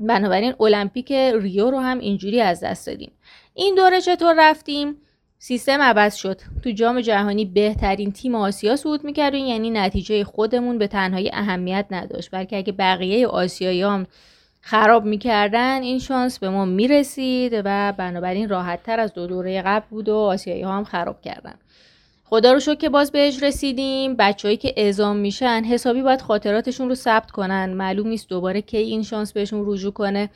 بنابراین 0.00 0.54
المپیک 0.60 1.12
ریو 1.12 1.70
رو 1.70 1.78
هم 1.78 1.98
اینجوری 1.98 2.40
از 2.40 2.60
دست 2.60 2.86
دادیم. 2.86 3.12
این 3.54 3.74
دوره 3.74 4.00
چطور 4.00 4.34
رفتیم؟ 4.38 4.96
سیستم 5.38 5.82
عوض 5.82 6.14
شد. 6.14 6.40
تو 6.64 6.70
جام 6.70 7.00
جهانی 7.00 7.44
بهترین 7.44 8.12
تیم 8.12 8.34
آسیا 8.34 8.76
صعود 8.76 9.04
می‌کرد 9.04 9.34
و 9.34 9.36
یعنی 9.36 9.70
نتیجه 9.70 10.24
خودمون 10.24 10.78
به 10.78 10.86
تنهایی 10.86 11.30
اهمیت 11.32 11.86
نداشت. 11.90 12.30
بلکه 12.32 12.56
اگه 12.56 12.72
بقیه 12.72 13.26
آسیایی 13.26 13.82
هم 13.82 14.06
خراب 14.60 15.04
می‌کردن 15.04 15.82
این 15.82 15.98
شانس 15.98 16.38
به 16.38 16.48
ما 16.48 16.64
می‌رسید 16.64 17.52
و 17.64 17.92
بنابراین 17.92 18.48
راحت 18.48 18.82
تر 18.82 19.00
از 19.00 19.14
دو 19.14 19.26
دوره 19.26 19.62
قبل 19.62 19.86
بود 19.90 20.08
و 20.08 20.16
آسیایی 20.16 20.62
هم 20.62 20.84
خراب 20.84 21.20
کردن. 21.22 21.54
خدا 22.24 22.52
رو 22.52 22.60
شکر 22.60 22.74
که 22.74 22.88
باز 22.88 23.12
بهش 23.12 23.42
رسیدیم. 23.42 24.16
بچههایی 24.16 24.56
که 24.56 24.74
اعزام 24.76 25.16
میشن 25.16 25.62
حسابی 25.64 26.02
باید 26.02 26.20
خاطراتشون 26.20 26.88
رو 26.88 26.94
ثبت 26.94 27.30
کنن. 27.30 27.74
معلوم 27.74 28.08
نیست 28.08 28.28
دوباره 28.28 28.62
کی 28.62 28.76
این 28.76 29.02
شانس 29.02 29.32
بهشون 29.32 29.62
رجوع 29.66 29.92
کنه. 29.92 30.30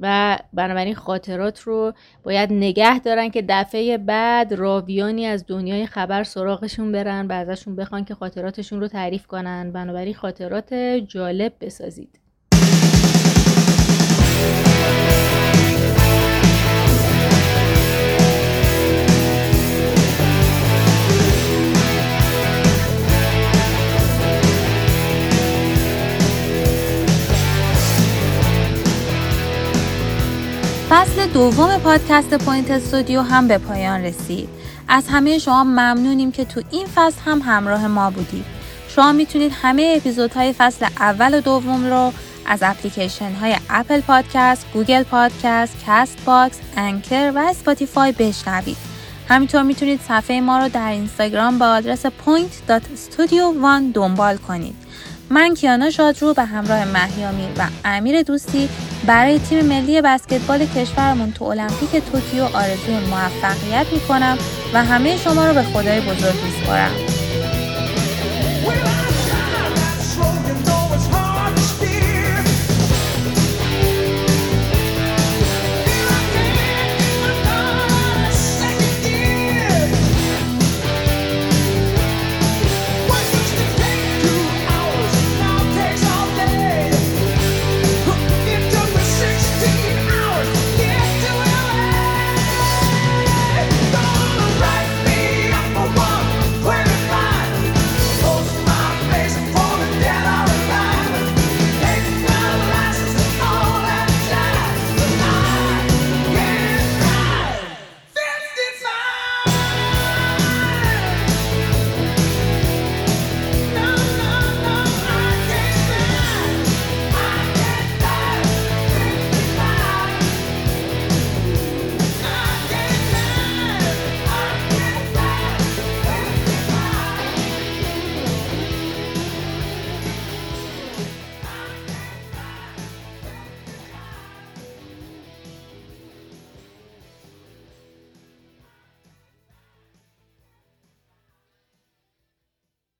و 0.00 0.38
بنابراین 0.52 0.94
خاطرات 0.94 1.60
رو 1.60 1.92
باید 2.24 2.52
نگه 2.52 2.98
دارن 2.98 3.28
که 3.28 3.44
دفعه 3.48 3.98
بعد 3.98 4.54
راویانی 4.54 5.26
از 5.26 5.44
دنیای 5.48 5.86
خبر 5.86 6.24
سراغشون 6.24 6.92
برن 6.92 7.26
و 7.26 7.32
ازشون 7.32 7.76
بخوان 7.76 8.04
که 8.04 8.14
خاطراتشون 8.14 8.80
رو 8.80 8.88
تعریف 8.88 9.26
کنن. 9.26 9.72
بنابراین 9.72 10.14
خاطرات 10.14 10.74
جالب 11.08 11.52
بسازید. 11.60 12.25
فصل 30.96 31.26
دوم 31.26 31.78
پادکست 31.78 32.34
پوینت 32.34 32.70
استودیو 32.70 33.22
هم 33.22 33.48
به 33.48 33.58
پایان 33.58 34.00
رسید. 34.00 34.48
از 34.88 35.08
همه 35.08 35.38
شما 35.38 35.64
ممنونیم 35.64 36.32
که 36.32 36.44
تو 36.44 36.62
این 36.70 36.86
فصل 36.94 37.20
هم 37.24 37.42
همراه 37.42 37.86
ما 37.86 38.10
بودید. 38.10 38.44
شما 38.88 39.12
می‌تونید 39.12 39.52
همه 39.62 39.94
اپیزودهای 39.96 40.52
فصل 40.52 40.86
اول 40.98 41.38
و 41.38 41.40
دوم 41.40 41.86
رو 41.86 42.12
از 42.46 42.58
اپلیکیشن 42.62 43.32
های 43.32 43.56
اپل 43.70 44.00
پادکست، 44.00 44.66
گوگل 44.74 45.02
پادکست، 45.02 45.76
کست 45.86 46.18
باکس، 46.24 46.56
انکر 46.76 47.32
و 47.34 47.38
اسپاتیفای 47.38 48.12
بشنوید. 48.12 48.76
همینطور 49.28 49.62
می‌تونید 49.62 50.00
صفحه 50.08 50.40
ما 50.40 50.58
رو 50.58 50.68
در 50.68 50.90
اینستاگرام 50.90 51.58
با 51.58 51.66
آدرس 51.66 52.06
point.studio1 52.06 53.94
دنبال 53.94 54.36
کنید. 54.36 54.74
من 55.30 55.54
کیانا 55.54 55.90
شادرو 55.90 56.34
به 56.34 56.44
همراه 56.44 56.84
مهیامیر 56.84 57.48
و 57.58 57.66
امیر 57.84 58.22
دوستی 58.22 58.68
برای 59.06 59.38
تیم 59.38 59.64
ملی 59.66 60.00
بسکتبال 60.02 60.66
کشورمون 60.66 61.32
تو 61.32 61.44
المپیک 61.44 61.90
توکیو 61.90 62.44
آرزوی 62.44 62.94
موفقیت 63.10 63.86
می‌کنم 63.92 64.38
و 64.74 64.84
همه 64.84 65.16
شما 65.16 65.46
رو 65.46 65.54
به 65.54 65.62
خدای 65.62 66.00
بزرگ 66.00 66.34
میسپارم. 66.44 67.15